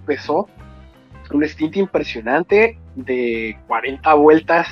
pesó. 0.05 0.47
Un 1.31 1.43
stint 1.43 1.77
impresionante 1.77 2.79
de 2.95 3.57
40 3.67 4.13
vueltas 4.15 4.67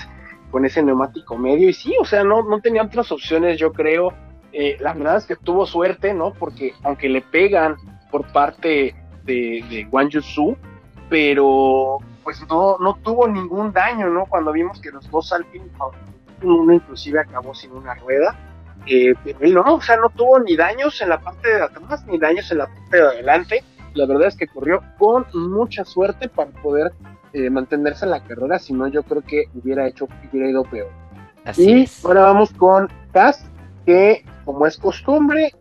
con 0.50 0.66
ese 0.66 0.82
neumático 0.82 1.38
medio. 1.38 1.70
Y 1.70 1.74
sí, 1.74 1.96
o 2.00 2.06
sea, 2.06 2.24
no, 2.24 2.44
no 2.44 2.60
tenía 2.62 2.84
otras 2.84 3.12
opciones, 3.12 3.60
yo 3.60 3.72
creo. 3.72 4.14
Eh, 4.54 4.78
la 4.80 4.94
verdad 4.94 5.18
es 5.18 5.26
que 5.26 5.36
tuvo 5.36 5.66
suerte, 5.68 6.14
¿no? 6.14 6.34
Porque 6.34 6.74
aunque 6.84 7.10
le 7.10 7.22
pegan 7.22 7.76
por 8.10 8.26
parte 8.32 8.96
de, 9.24 9.64
de 9.70 9.84
Guan 9.92 10.10
Yusu, 10.10 10.58
pero 11.10 12.00
pues 12.24 12.44
no, 12.50 12.78
no 12.80 12.96
tuvo 13.04 13.28
ningún 13.28 13.72
daño, 13.72 14.10
¿no? 14.10 14.26
Cuando 14.26 14.52
vimos 14.52 14.82
que 14.82 14.90
los 14.90 15.10
dos 15.12 15.32
Alpine, 15.32 15.66
uno 16.42 16.74
inclusive 16.74 17.20
acabó 17.20 17.54
sin 17.54 17.72
una 17.72 17.94
rueda, 17.96 18.36
eh, 18.88 19.14
no, 19.52 19.76
o 19.76 19.82
sea, 19.82 19.98
no 19.98 20.10
tuvo 20.10 20.40
ni 20.40 20.56
daños 20.56 21.02
en 21.02 21.10
la 21.10 21.20
parte 21.20 21.50
de 21.50 21.62
atrás, 21.62 22.06
ni 22.08 22.18
daños 22.18 22.50
en 22.52 22.60
la 22.60 22.68
parte 22.68 22.98
de 22.98 23.04
adelante. 23.04 23.64
La 23.94 24.06
verdad 24.06 24.28
es 24.28 24.36
que 24.36 24.48
corrió 24.48 24.82
con 24.98 25.26
mucha 25.34 25.84
suerte 25.84 26.30
para 26.30 26.52
poder 26.52 26.94
eh, 27.34 27.50
mantenerse 27.50 28.06
en 28.06 28.12
la 28.12 28.24
carrera, 28.24 28.60
si 28.60 28.74
no 28.74 28.88
yo 28.88 29.04
creo 29.04 29.22
que 29.22 29.46
hubiera 29.54 29.88
hecho, 29.88 30.08
hubiera 30.32 30.50
ido 30.50 30.64
peor. 30.64 30.90
y 31.58 31.88
ahora 32.04 32.22
vamos 32.22 32.52
con 32.54 32.90
Cass, 33.12 33.46
que 33.86 34.24
como 34.46 34.66
es 34.66 34.78
costumbre, 34.78 35.52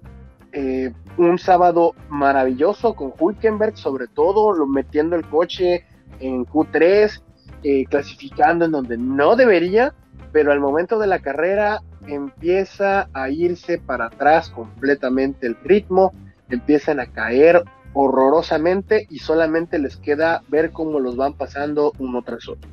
eh, 0.53 0.93
un 1.19 1.39
sábado 1.39 1.95
maravilloso 2.09 2.95
con 2.95 3.13
Hulkenberg, 3.19 3.77
sobre 3.77 4.07
todo, 4.07 4.53
lo, 4.53 4.67
metiendo 4.67 5.17
el 5.17 5.27
coche 5.27 5.85
en 6.21 6.47
Q3, 6.47 7.21
eh, 7.63 7.85
clasificando 7.87 8.65
en 8.65 8.71
donde 8.71 8.97
no 8.97 9.37
debería, 9.37 9.95
pero 10.33 10.53
al 10.53 10.61
momento 10.61 10.99
de 10.99 11.07
la 11.07 11.21
carrera 11.21 11.81
empieza 12.07 13.09
a 13.13 13.31
irse 13.31 13.79
para 13.79 14.07
atrás 14.07 14.51
completamente 14.51 15.47
el 15.47 15.57
ritmo, 15.65 16.13
empiezan 16.49 17.01
a 17.01 17.07
caer 17.07 17.65
horrorosamente 17.93 19.07
y 19.11 19.21
solamente 19.21 19.79
les 19.79 19.97
queda 19.97 20.43
ver 20.49 20.71
cómo 20.71 21.01
los 21.01 21.17
van 21.17 21.33
pasando 21.33 21.93
uno 21.99 22.23
tras 22.23 22.49
otro. 22.49 22.69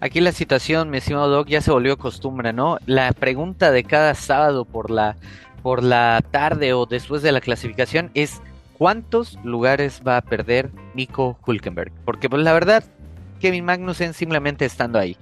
Aquí 0.00 0.20
la 0.20 0.32
situación, 0.32 0.90
mi 0.90 0.98
estimado 0.98 1.30
Doc, 1.30 1.48
ya 1.48 1.62
se 1.62 1.70
volvió 1.70 1.96
costumbre, 1.96 2.52
¿no? 2.52 2.78
La 2.84 3.12
pregunta 3.12 3.70
de 3.70 3.84
cada 3.84 4.14
sábado 4.14 4.66
por 4.66 4.90
la, 4.90 5.16
por 5.62 5.82
la 5.82 6.22
tarde 6.30 6.74
o 6.74 6.84
después 6.84 7.22
de 7.22 7.32
la 7.32 7.40
clasificación 7.40 8.10
es 8.12 8.42
¿cuántos 8.76 9.38
lugares 9.42 10.02
va 10.06 10.18
a 10.18 10.22
perder 10.22 10.70
Nico 10.94 11.38
Hulkenberg? 11.46 11.92
Porque 12.04 12.28
pues 12.28 12.42
la 12.42 12.52
verdad, 12.52 12.84
Kevin 13.40 13.64
Magnussen 13.64 14.12
simplemente 14.12 14.66
estando 14.66 14.98
ahí. 14.98 15.16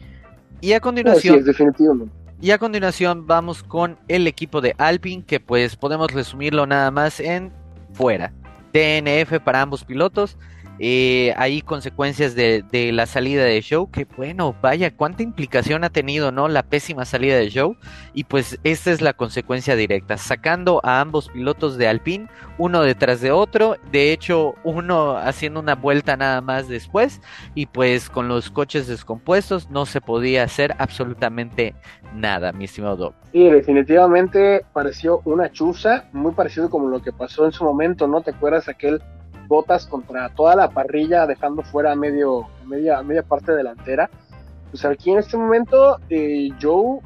Y 0.64 0.72
a 0.72 0.80
continuación... 0.80 1.44
definitivamente. 1.44 2.10
Y 2.40 2.50
a 2.50 2.56
continuación 2.56 3.26
vamos 3.26 3.62
con 3.62 3.98
el 4.08 4.26
equipo 4.26 4.62
de 4.62 4.74
Alpine, 4.78 5.22
que 5.22 5.38
pues 5.38 5.76
podemos 5.76 6.10
resumirlo 6.10 6.66
nada 6.66 6.90
más 6.90 7.20
en 7.20 7.52
fuera. 7.92 8.32
DNF 8.72 9.40
para 9.44 9.60
ambos 9.60 9.84
pilotos. 9.84 10.38
Eh, 10.78 11.32
hay 11.36 11.62
consecuencias 11.62 12.34
de, 12.34 12.64
la 12.92 13.06
salida 13.06 13.44
de 13.44 13.60
Show, 13.60 13.90
que 13.90 14.06
bueno, 14.16 14.56
vaya, 14.60 14.94
cuánta 14.94 15.22
implicación 15.22 15.84
ha 15.84 15.90
tenido, 15.90 16.32
¿no? 16.32 16.48
La 16.48 16.64
pésima 16.64 17.04
salida 17.04 17.36
de 17.36 17.48
Show, 17.48 17.76
y 18.12 18.24
pues 18.24 18.58
esta 18.64 18.90
es 18.90 19.00
la 19.00 19.12
consecuencia 19.12 19.76
directa, 19.76 20.16
sacando 20.16 20.80
a 20.82 21.00
ambos 21.00 21.28
pilotos 21.28 21.78
de 21.78 21.86
Alpine, 21.86 22.28
uno 22.58 22.82
detrás 22.82 23.20
de 23.20 23.30
otro, 23.30 23.76
de 23.92 24.12
hecho, 24.12 24.54
uno 24.64 25.16
haciendo 25.16 25.60
una 25.60 25.76
vuelta 25.76 26.16
nada 26.16 26.40
más 26.40 26.68
después, 26.68 27.20
y 27.54 27.66
pues 27.66 28.10
con 28.10 28.26
los 28.26 28.50
coches 28.50 28.88
descompuestos 28.88 29.70
no 29.70 29.86
se 29.86 30.00
podía 30.00 30.42
hacer 30.42 30.74
absolutamente 30.78 31.74
nada, 32.14 32.52
mi 32.52 32.64
estimado 32.64 32.96
Doc. 32.96 33.14
Sí, 33.32 33.44
definitivamente 33.48 34.64
pareció 34.72 35.20
una 35.24 35.50
chuza, 35.52 36.04
muy 36.12 36.32
parecido 36.32 36.68
como 36.68 36.88
lo 36.88 37.00
que 37.00 37.12
pasó 37.12 37.44
en 37.44 37.52
su 37.52 37.64
momento, 37.64 38.06
¿no? 38.06 38.20
¿Te 38.22 38.30
acuerdas 38.30 38.68
aquel 38.68 39.00
botas 39.46 39.86
contra 39.86 40.28
toda 40.30 40.56
la 40.56 40.70
parrilla, 40.70 41.26
dejando 41.26 41.62
fuera 41.62 41.94
medio, 41.94 42.46
media, 42.66 43.02
media 43.02 43.22
parte 43.22 43.52
delantera. 43.52 44.10
Pues 44.70 44.84
aquí 44.84 45.10
en 45.10 45.18
este 45.18 45.36
momento, 45.36 45.98
eh, 46.08 46.48
Joe 46.60 47.00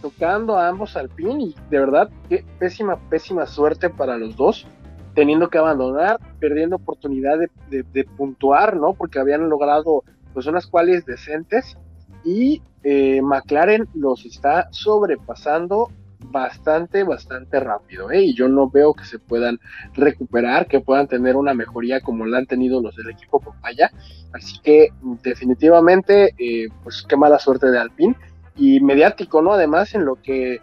tocando 0.00 0.56
a 0.56 0.68
ambos 0.68 0.96
al 0.96 1.08
pin 1.08 1.40
y 1.40 1.54
de 1.70 1.78
verdad, 1.78 2.08
qué 2.28 2.44
pésima, 2.58 2.96
pésima 3.08 3.46
suerte 3.46 3.90
para 3.90 4.16
los 4.16 4.36
dos, 4.36 4.66
teniendo 5.14 5.48
que 5.48 5.58
abandonar, 5.58 6.18
perdiendo 6.38 6.76
oportunidad 6.76 7.38
de, 7.38 7.82
de, 7.82 8.04
puntuar, 8.04 8.76
¿no? 8.76 8.94
Porque 8.94 9.18
habían 9.18 9.48
logrado 9.48 10.04
pues 10.32 10.46
unas 10.46 10.66
cuales 10.66 11.04
decentes 11.04 11.76
y 12.24 12.62
eh, 12.84 13.20
McLaren 13.22 13.88
los 13.94 14.24
está 14.24 14.68
sobrepasando 14.70 15.90
bastante, 16.30 17.04
bastante 17.04 17.60
rápido. 17.60 18.10
¿eh? 18.10 18.22
Y 18.22 18.34
yo 18.34 18.48
no 18.48 18.68
veo 18.68 18.94
que 18.94 19.04
se 19.04 19.18
puedan 19.18 19.58
recuperar, 19.94 20.66
que 20.66 20.80
puedan 20.80 21.08
tener 21.08 21.36
una 21.36 21.54
mejoría 21.54 22.00
como 22.00 22.26
la 22.26 22.38
han 22.38 22.46
tenido 22.46 22.80
los 22.80 22.96
del 22.96 23.10
equipo 23.10 23.40
Papaya. 23.40 23.90
Así 24.32 24.58
que 24.60 24.88
definitivamente, 25.22 26.34
eh, 26.38 26.68
pues 26.82 27.04
qué 27.08 27.16
mala 27.16 27.38
suerte 27.38 27.70
de 27.70 27.78
Alpine. 27.78 28.16
Y 28.56 28.80
mediático, 28.80 29.40
¿no? 29.40 29.52
Además, 29.52 29.94
en 29.94 30.04
lo 30.04 30.16
que, 30.16 30.60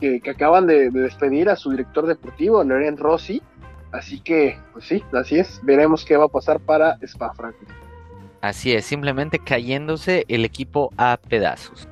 que, 0.00 0.20
acaban 0.30 0.66
de, 0.66 0.90
despedir 0.90 1.48
a 1.48 1.56
su 1.56 1.70
director 1.70 2.06
deportivo, 2.06 2.62
Loren 2.62 2.96
Rossi. 2.96 3.42
Así 3.92 4.20
que, 4.20 4.58
pues 4.72 4.84
sí, 4.84 5.02
así 5.12 5.38
es. 5.38 5.60
Veremos 5.64 6.04
qué 6.04 6.16
va 6.16 6.26
a 6.26 6.28
pasar 6.28 6.60
para 6.60 6.98
Spa 7.02 7.32
Franco. 7.34 7.58
Así 8.40 8.72
es, 8.72 8.84
simplemente 8.84 9.40
cayéndose 9.40 10.24
el 10.28 10.44
equipo 10.44 10.90
a 10.96 11.18
pedazos. 11.28 11.88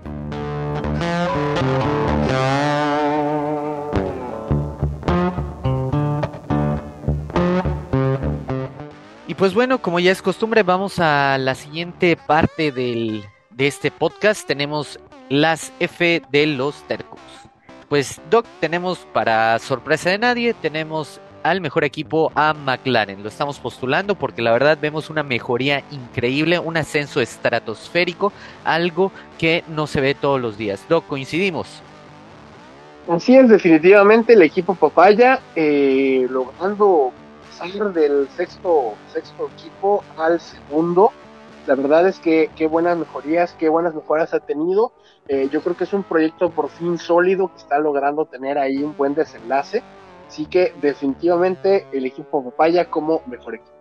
Pues 9.39 9.53
bueno, 9.53 9.83
como 9.83 9.99
ya 9.99 10.13
es 10.13 10.23
costumbre, 10.23 10.63
vamos 10.63 11.01
a 11.01 11.39
la 11.39 11.57
siguiente 11.57 12.17
parte 12.17 12.71
del, 12.71 13.25
de 13.51 13.67
este 13.67 13.91
podcast. 13.91 14.47
Tenemos 14.47 15.01
las 15.29 15.73
F 15.81 16.23
de 16.31 16.47
los 16.47 16.87
tercos. 16.87 17.21
Pues 17.89 18.21
Doc, 18.31 18.47
tenemos 18.61 18.99
para 19.13 19.59
sorpresa 19.59 20.11
de 20.11 20.19
nadie, 20.19 20.55
tenemos 20.55 21.21
al 21.43 21.61
mejor 21.61 21.83
equipo 21.83 22.31
a 22.37 22.55
McLaren. 22.55 23.25
Lo 23.25 23.29
estamos 23.29 23.59
postulando 23.59 24.15
porque 24.15 24.41
la 24.41 24.53
verdad 24.53 24.79
vemos 24.81 25.11
una 25.11 25.25
mejoría 25.25 25.83
increíble, 25.91 26.61
un 26.61 26.77
ascenso 26.77 27.21
estratosférico, 27.21 28.33
algo 28.65 29.11
que 29.39 29.65
no 29.67 29.89
se 29.89 30.01
ve 30.01 30.15
todos 30.15 30.41
los 30.41 30.57
días. 30.57 30.85
Doc, 30.89 31.07
coincidimos. 31.09 31.83
Así 33.09 33.37
es, 33.37 33.49
definitivamente 33.49 34.35
el 34.35 34.43
equipo 34.43 34.77
Papaya 34.77 35.41
eh, 35.57 36.27
logrando 36.31 37.13
del 37.93 38.29
sexto, 38.37 38.95
sexto 39.13 39.49
equipo 39.57 40.03
al 40.17 40.41
segundo. 40.41 41.13
La 41.67 41.75
verdad 41.75 42.07
es 42.07 42.19
que 42.19 42.51
qué 42.57 42.67
buenas 42.67 42.99
mejorías, 42.99 43.55
qué 43.59 43.69
buenas 43.69 43.95
mejoras 43.95 44.35
ha 44.35 44.41
tenido. 44.41 44.93
Eh, 45.29 45.49
yo 45.51 45.63
creo 45.63 45.77
que 45.77 45.85
es 45.85 45.93
un 45.93 46.03
proyecto 46.03 46.51
por 46.51 46.69
fin 46.69 46.99
sólido 46.99 47.49
que 47.49 47.59
está 47.59 47.79
logrando 47.79 48.27
tener 48.27 48.59
ahí 48.59 48.83
un 48.83 48.97
buen 48.97 49.15
desenlace. 49.15 49.83
Así 50.29 50.47
que 50.47 50.75
definitivamente 50.83 51.87
el 51.93 52.05
equipo 52.07 52.45
Papaya 52.45 52.91
como 52.91 53.23
mejor 53.27 53.55
equipo. 53.55 53.73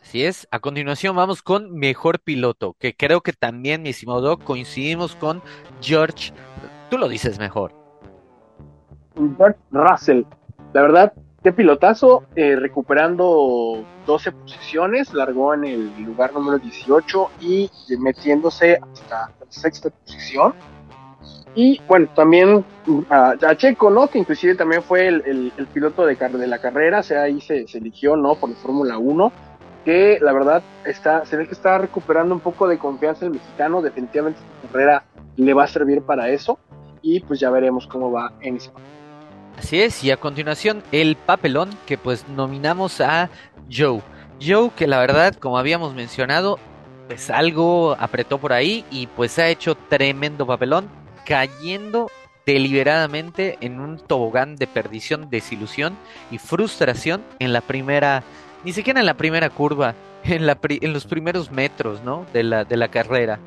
Así 0.00 0.24
es. 0.24 0.48
A 0.50 0.58
continuación 0.58 1.14
vamos 1.14 1.42
con 1.42 1.72
mejor 1.72 2.20
piloto, 2.20 2.74
que 2.78 2.94
creo 2.94 3.22
que 3.22 3.32
también, 3.32 3.82
mi 3.82 3.90
estimado 3.90 4.20
Doc, 4.20 4.44
coincidimos 4.44 5.14
con 5.16 5.42
George. 5.80 6.32
Tú 6.90 6.98
lo 6.98 7.08
dices 7.08 7.38
mejor. 7.38 7.72
George 9.38 9.58
Russell. 9.70 10.22
La 10.72 10.82
verdad, 10.82 11.12
Qué 11.44 11.52
pilotazo, 11.52 12.24
eh, 12.36 12.56
recuperando 12.56 13.84
12 14.06 14.32
posiciones, 14.32 15.12
largó 15.12 15.52
en 15.52 15.66
el 15.66 16.02
lugar 16.02 16.32
número 16.32 16.58
18 16.58 17.32
y 17.42 17.70
metiéndose 17.98 18.78
hasta 18.80 19.30
la 19.38 19.46
sexta 19.50 19.90
posición. 19.90 20.54
Y 21.54 21.82
bueno, 21.86 22.08
también 22.14 22.64
a, 23.10 23.36
Checo, 23.56 23.90
¿no? 23.90 24.08
Que 24.08 24.20
inclusive 24.20 24.54
también 24.54 24.82
fue 24.82 25.06
el, 25.06 25.52
piloto 25.74 26.06
de, 26.06 26.16
la 26.46 26.58
carrera, 26.62 27.00
o 27.00 27.02
sea, 27.02 27.24
ahí 27.24 27.42
se, 27.42 27.66
eligió, 27.74 28.16
¿no? 28.16 28.36
Por 28.36 28.48
la 28.48 28.56
Fórmula 28.56 28.96
1, 28.96 29.32
que 29.84 30.18
la 30.22 30.32
verdad 30.32 30.62
está, 30.86 31.26
se 31.26 31.36
ve 31.36 31.46
que 31.46 31.52
está 31.52 31.76
recuperando 31.76 32.34
un 32.34 32.40
poco 32.40 32.66
de 32.66 32.78
confianza 32.78 33.26
el 33.26 33.32
mexicano, 33.32 33.82
definitivamente 33.82 34.40
esta 34.40 34.72
carrera 34.72 35.04
le 35.36 35.52
va 35.52 35.64
a 35.64 35.68
servir 35.68 36.00
para 36.00 36.30
eso, 36.30 36.58
y 37.02 37.20
pues 37.20 37.38
ya 37.38 37.50
veremos 37.50 37.86
cómo 37.86 38.10
va 38.10 38.32
en 38.40 38.56
España. 38.56 38.94
Así 39.58 39.80
es, 39.80 40.02
y 40.04 40.10
a 40.10 40.16
continuación 40.16 40.82
el 40.92 41.16
papelón 41.16 41.70
que 41.86 41.96
pues 41.96 42.28
nominamos 42.28 43.00
a 43.00 43.30
Joe. 43.72 44.02
Joe 44.44 44.70
que 44.76 44.86
la 44.86 44.98
verdad, 44.98 45.34
como 45.34 45.58
habíamos 45.58 45.94
mencionado, 45.94 46.58
pues 47.06 47.30
algo 47.30 47.96
apretó 47.98 48.38
por 48.38 48.52
ahí 48.52 48.84
y 48.90 49.06
pues 49.06 49.38
ha 49.38 49.48
hecho 49.48 49.74
tremendo 49.74 50.46
papelón, 50.46 50.88
cayendo 51.24 52.10
deliberadamente 52.46 53.56
en 53.60 53.80
un 53.80 53.98
tobogán 53.98 54.56
de 54.56 54.66
perdición, 54.66 55.30
desilusión 55.30 55.96
y 56.30 56.38
frustración 56.38 57.22
en 57.38 57.52
la 57.52 57.60
primera, 57.60 58.22
ni 58.64 58.72
siquiera 58.72 59.00
en 59.00 59.06
la 59.06 59.14
primera 59.14 59.50
curva, 59.50 59.94
en, 60.24 60.46
la, 60.46 60.58
en 60.62 60.92
los 60.92 61.06
primeros 61.06 61.50
metros, 61.50 62.02
¿no? 62.02 62.26
De 62.32 62.42
la, 62.42 62.64
de 62.64 62.76
la 62.76 62.88
carrera. 62.88 63.38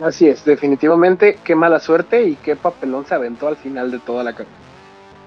Así 0.00 0.28
es, 0.28 0.44
definitivamente, 0.44 1.38
qué 1.42 1.54
mala 1.56 1.80
suerte 1.80 2.22
y 2.22 2.36
qué 2.36 2.54
papelón 2.54 3.04
se 3.06 3.14
aventó 3.14 3.48
al 3.48 3.56
final 3.56 3.90
de 3.90 3.98
toda 3.98 4.22
la 4.22 4.32
carrera. 4.32 4.56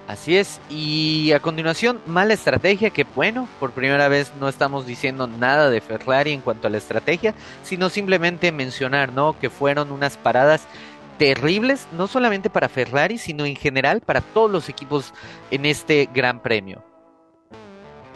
Así 0.07 0.35
es, 0.35 0.59
y 0.69 1.31
a 1.31 1.39
continuación, 1.39 2.01
mala 2.05 2.33
estrategia, 2.33 2.89
que 2.89 3.05
bueno, 3.15 3.47
por 3.59 3.71
primera 3.71 4.07
vez 4.07 4.31
no 4.39 4.49
estamos 4.49 4.85
diciendo 4.85 5.27
nada 5.27 5.69
de 5.69 5.79
Ferrari 5.79 6.31
en 6.31 6.41
cuanto 6.41 6.67
a 6.67 6.69
la 6.69 6.77
estrategia, 6.77 7.33
sino 7.63 7.89
simplemente 7.89 8.51
mencionar, 8.51 9.13
¿no? 9.13 9.37
Que 9.39 9.49
fueron 9.49 9.91
unas 9.91 10.17
paradas 10.17 10.67
terribles, 11.17 11.87
no 11.95 12.07
solamente 12.07 12.49
para 12.49 12.67
Ferrari, 12.67 13.17
sino 13.17 13.45
en 13.45 13.55
general 13.55 14.01
para 14.01 14.21
todos 14.21 14.51
los 14.51 14.69
equipos 14.69 15.13
en 15.49 15.65
este 15.65 16.09
gran 16.13 16.41
premio. 16.41 16.83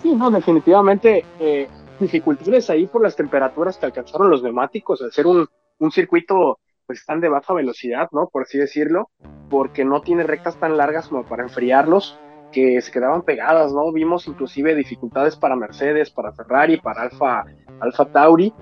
Sí, 0.01 0.13
no, 0.13 0.31
definitivamente 0.31 1.23
eh, 1.39 1.67
dificultades 1.99 2.69
ahí 2.69 2.87
por 2.87 3.03
las 3.03 3.15
temperaturas 3.15 3.77
que 3.77 3.85
alcanzaron 3.85 4.29
los 4.29 4.41
neumáticos, 4.41 5.01
al 5.01 5.11
ser 5.11 5.27
un, 5.27 5.47
un 5.79 5.91
circuito 5.91 6.59
pues 6.85 6.99
están 6.99 7.19
de 7.19 7.29
baja 7.29 7.53
velocidad, 7.53 8.09
¿no? 8.11 8.27
Por 8.27 8.43
así 8.43 8.57
decirlo, 8.57 9.09
porque 9.49 9.85
no 9.85 10.01
tiene 10.01 10.23
rectas 10.23 10.59
tan 10.59 10.77
largas 10.77 11.07
como 11.07 11.25
para 11.25 11.43
enfriarlos, 11.43 12.19
que 12.51 12.81
se 12.81 12.91
quedaban 12.91 13.23
pegadas, 13.23 13.73
¿no? 13.73 13.91
Vimos 13.91 14.27
inclusive 14.27 14.75
dificultades 14.75 15.35
para 15.35 15.55
Mercedes, 15.55 16.11
para 16.11 16.31
Ferrari, 16.31 16.77
para 16.77 17.01
Alfa, 17.03 17.45
Alfa 17.79 18.05
Tauri, 18.05 18.53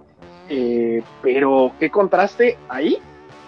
eh, 0.49 1.03
pero 1.21 1.73
qué 1.79 1.91
contraste 1.91 2.57
ahí 2.69 2.97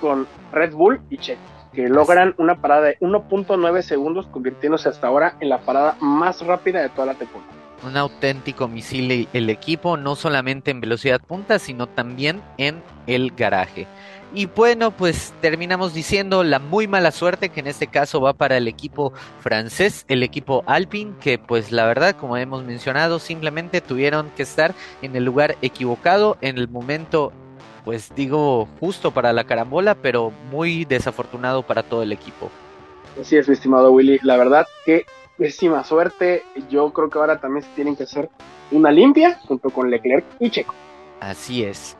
con 0.02 0.28
Red 0.52 0.74
Bull 0.74 1.02
y 1.10 1.18
Checo, 1.18 1.42
que 1.74 1.88
logran 1.88 2.36
una 2.38 2.62
parada 2.62 2.88
de 2.88 3.00
1.9 3.00 3.82
segundos, 3.82 4.28
convirtiéndose 4.28 4.90
hasta 4.90 5.08
ahora 5.08 5.36
en 5.40 5.50
la 5.50 5.60
parada 5.60 5.98
más 6.00 6.46
rápida 6.46 6.82
de 6.82 6.90
toda 6.90 7.08
la 7.08 7.16
temporada. 7.16 7.65
Un 7.86 7.98
auténtico 7.98 8.68
misil 8.68 9.28
el 9.32 9.50
equipo, 9.50 9.96
no 9.96 10.16
solamente 10.16 10.72
en 10.72 10.82
velocidad 10.82 11.22
punta, 11.22 11.60
sino 11.60 11.88
también 11.88 12.42
en 12.58 12.82
el 13.06 13.32
garaje. 13.32 13.88
Y 14.34 14.48
bueno, 14.48 14.92
pues 14.92 15.34
terminamos 15.40 15.94
diciendo 15.94 16.44
la 16.44 16.60
muy 16.60 16.88
mala 16.88 17.12
suerte 17.12 17.50
que 17.50 17.62
en 17.62 17.68
este 17.68 17.88
caso 17.88 18.20
va 18.20 18.34
para 18.34 18.58
el 18.58 18.68
equipo 18.68 19.14
francés, 19.40 20.04
el 20.10 20.24
equipo 20.24 20.64
Alpine, 20.66 21.14
que 21.22 21.38
pues 21.38 21.72
la 21.72 21.86
verdad, 21.86 22.16
como 22.16 22.36
hemos 22.36 22.64
mencionado, 22.66 23.20
simplemente 23.20 23.80
tuvieron 23.80 24.30
que 24.32 24.44
estar 24.44 24.74
en 25.02 25.16
el 25.16 25.24
lugar 25.24 25.56
equivocado, 25.62 26.38
en 26.42 26.58
el 26.58 26.68
momento, 26.68 27.32
pues 27.86 28.12
digo, 28.16 28.68
justo 28.80 29.12
para 29.12 29.32
la 29.32 29.46
carambola, 29.46 29.96
pero 29.96 30.32
muy 30.52 30.84
desafortunado 30.84 31.64
para 31.64 31.84
todo 31.84 32.04
el 32.04 32.12
equipo. 32.12 32.50
Así 33.22 33.38
es, 33.38 33.48
mi 33.48 33.54
estimado 33.54 33.92
Willy. 33.92 34.20
La 34.24 34.36
verdad 34.36 34.66
que 34.86 35.06
pésima 35.38 35.84
suerte. 35.84 36.44
Yo 36.70 36.92
creo 36.92 37.10
que 37.10 37.20
ahora 37.20 37.40
también 37.40 37.64
se 37.64 37.70
tienen 37.76 37.96
que 37.96 38.04
hacer 38.04 38.30
una 38.72 38.92
limpia 38.92 39.40
junto 39.48 39.70
con 39.70 39.90
Leclerc 39.90 40.26
y 40.40 40.50
Checo. 40.50 40.74
Así 41.20 41.64
es. 41.64 41.96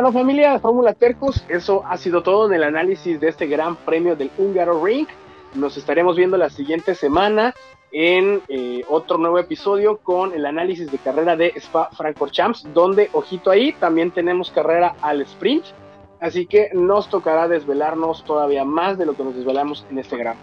bueno 0.00 0.18
familia, 0.18 0.58
Fórmula 0.58 0.94
Tercos, 0.94 1.44
eso 1.50 1.84
ha 1.86 1.98
sido 1.98 2.22
todo 2.22 2.46
en 2.46 2.54
el 2.54 2.64
análisis 2.64 3.20
de 3.20 3.28
este 3.28 3.46
gran 3.46 3.76
premio 3.76 4.16
del 4.16 4.30
Húngaro 4.38 4.82
Ring. 4.82 5.06
Nos 5.54 5.76
estaremos 5.76 6.16
viendo 6.16 6.38
la 6.38 6.48
siguiente 6.48 6.94
semana 6.94 7.52
en 7.92 8.40
eh, 8.48 8.82
otro 8.88 9.18
nuevo 9.18 9.38
episodio 9.38 9.98
con 9.98 10.32
el 10.32 10.46
análisis 10.46 10.90
de 10.90 10.96
carrera 10.96 11.36
de 11.36 11.52
Spa 11.56 11.90
Francorchamps, 11.90 12.72
donde, 12.72 13.10
ojito 13.12 13.50
ahí, 13.50 13.72
también 13.72 14.10
tenemos 14.10 14.50
carrera 14.50 14.94
al 15.02 15.20
sprint. 15.20 15.66
Así 16.20 16.46
que 16.46 16.70
nos 16.74 17.08
tocará 17.08 17.48
desvelarnos 17.48 18.24
todavía 18.24 18.64
más 18.64 18.98
de 18.98 19.06
lo 19.06 19.14
que 19.14 19.24
nos 19.24 19.34
desvelamos 19.34 19.86
en 19.90 19.98
este 19.98 20.16
gran. 20.16 20.36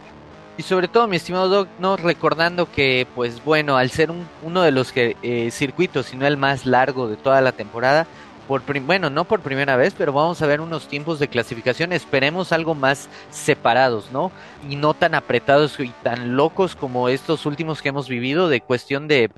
Y 0.58 0.64
sobre 0.64 0.88
todo, 0.88 1.08
mi 1.08 1.18
estimado 1.18 1.50
Doc, 1.50 1.68
no 1.78 1.98
recordando 1.98 2.72
que, 2.72 3.06
pues 3.14 3.44
bueno, 3.46 3.78
al 3.78 3.92
ser 3.92 4.10
un, 4.10 4.28
uno 4.42 4.64
de 4.64 4.72
los 4.72 4.92
que, 4.92 5.16
eh, 5.22 5.52
circuitos, 5.52 6.08
sino 6.08 6.26
el 6.26 6.36
más 6.36 6.66
largo 6.66 7.08
de 7.08 7.16
toda 7.16 7.42
la 7.42 7.52
temporada, 7.52 8.08
por 8.48 8.64
bueno, 8.82 9.10
no 9.10 9.26
por 9.26 9.42
primera 9.42 9.76
vez, 9.76 9.94
pero 9.96 10.14
vamos 10.14 10.42
a 10.42 10.48
ver 10.48 10.62
unos 10.62 10.88
tiempos 10.88 11.20
de 11.20 11.28
clasificación, 11.28 11.92
esperemos 11.92 12.54
algo 12.54 12.76
más 12.76 13.10
separados, 13.30 14.10
¿no? 14.12 14.32
Y 14.70 14.78
no 14.78 14.94
tan 14.94 15.16
apretados 15.16 15.80
y 15.80 15.90
tan 16.02 16.38
locos 16.38 16.76
como 16.76 17.10
estos 17.10 17.46
últimos 17.46 17.82
que 17.82 17.90
hemos 17.90 18.08
vivido, 18.08 18.48
de 18.48 18.62
cuestión 18.62 19.08
de, 19.08 19.30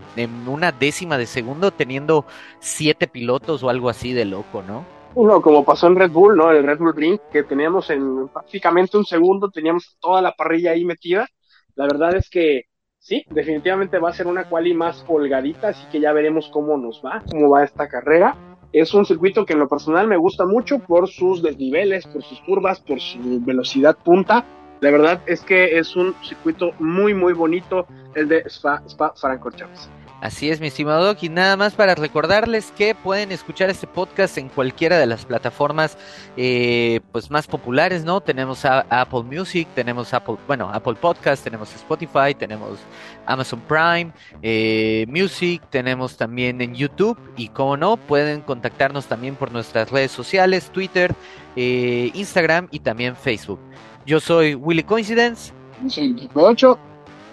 una 0.48 0.72
décima 0.72 1.18
de 1.18 1.26
segundo 1.26 1.72
teniendo 1.72 2.26
siete 2.60 3.08
pilotos 3.08 3.64
o 3.64 3.70
algo 3.70 3.90
así 3.90 4.14
de 4.14 4.26
loco, 4.26 4.64
¿no? 4.66 4.86
Uno, 5.16 5.42
como 5.42 5.66
pasó 5.66 5.88
en 5.88 5.96
Red 5.96 6.12
Bull, 6.12 6.38
¿no? 6.38 6.52
El 6.52 6.64
Red 6.64 6.80
Bull 6.80 6.96
Ring, 6.96 7.20
que 7.32 7.44
teníamos 7.44 7.90
en 7.90 8.28
prácticamente 8.28 8.98
un 8.98 9.06
segundo, 9.06 9.50
teníamos 9.50 9.98
toda 10.00 10.22
la 10.22 10.34
parrilla 10.34 10.72
ahí 10.72 10.86
metida. 10.86 11.28
La 11.76 11.86
verdad 11.86 12.16
es 12.16 12.30
que 12.30 12.64
sí, 13.00 13.26
definitivamente 13.30 13.98
va 13.98 14.10
a 14.10 14.14
ser 14.14 14.28
una 14.28 14.48
quali 14.48 14.74
más 14.74 15.04
holgadita, 15.08 15.70
así 15.70 15.84
que 15.92 16.00
ya 16.00 16.14
veremos 16.14 16.50
cómo 16.50 16.78
nos 16.78 17.02
va, 17.04 17.24
cómo 17.30 17.50
va 17.50 17.64
esta 17.64 17.88
carrera. 17.88 18.36
Es 18.72 18.94
un 18.94 19.04
circuito 19.04 19.46
que 19.46 19.54
en 19.54 19.60
lo 19.60 19.68
personal 19.68 20.08
me 20.08 20.18
gusta 20.18 20.46
mucho 20.46 20.78
por 20.80 21.08
sus 21.10 21.42
desniveles, 21.42 22.06
por 22.06 22.22
sus 22.22 22.40
curvas, 22.42 22.80
por 22.80 23.00
su 23.00 23.42
velocidad 23.44 23.98
punta. 23.98 24.46
La 24.80 24.92
verdad 24.92 25.22
es 25.26 25.42
que 25.42 25.80
es 25.80 25.96
un 25.96 26.14
circuito 26.24 26.72
muy, 26.80 27.16
muy 27.16 27.34
bonito 27.34 27.88
el 28.14 28.30
de 28.30 28.44
Spa, 28.46 28.84
Spa 28.86 29.14
Francorchamps. 29.16 29.90
Así 30.22 30.50
es, 30.50 30.60
mi 30.60 30.68
estimado 30.68 31.06
Doc. 31.06 31.24
Y 31.24 31.30
nada 31.30 31.56
más 31.56 31.74
para 31.74 31.96
recordarles 31.96 32.74
que 32.78 32.94
pueden 32.94 33.32
escuchar 33.32 33.70
este 33.70 33.88
podcast 33.88 34.38
en 34.38 34.50
cualquiera 34.50 35.00
de 35.00 35.06
las 35.06 35.26
plataformas 35.26 35.98
eh, 36.36 37.00
pues 37.12 37.32
más 37.32 37.48
populares, 37.48 38.04
¿no? 38.04 38.20
Tenemos 38.20 38.66
a 38.66 38.86
Apple 38.90 39.24
Music, 39.24 39.68
tenemos 39.76 40.14
Apple, 40.14 40.36
bueno, 40.46 40.70
Apple 40.74 40.96
Podcast, 40.96 41.44
tenemos 41.44 41.74
Spotify, 41.74 42.36
tenemos 42.38 42.80
Amazon 43.26 43.62
Prime, 43.62 44.12
eh, 44.42 45.06
Music, 45.08 45.62
tenemos 45.70 46.18
también 46.18 46.62
en 46.62 46.76
YouTube. 46.76 47.18
Y 47.38 47.48
como 47.50 47.78
no, 47.78 47.96
pueden 47.96 48.42
contactarnos 48.42 49.06
también 49.06 49.36
por 49.36 49.52
nuestras 49.52 49.90
redes 49.90 50.12
sociales, 50.12 50.70
Twitter, 50.72 51.16
eh, 51.56 52.12
Instagram 52.14 52.68
y 52.72 52.80
también 52.80 53.16
Facebook. 53.16 53.60
Yo 54.06 54.20
soy 54.20 54.56
Willy 54.56 54.84
Coincidence. 54.84 55.54
Soy 55.88 56.30
8. 56.34 56.78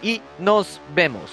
Y 0.02 0.20
nos 0.38 0.80
vemos. 0.94 1.30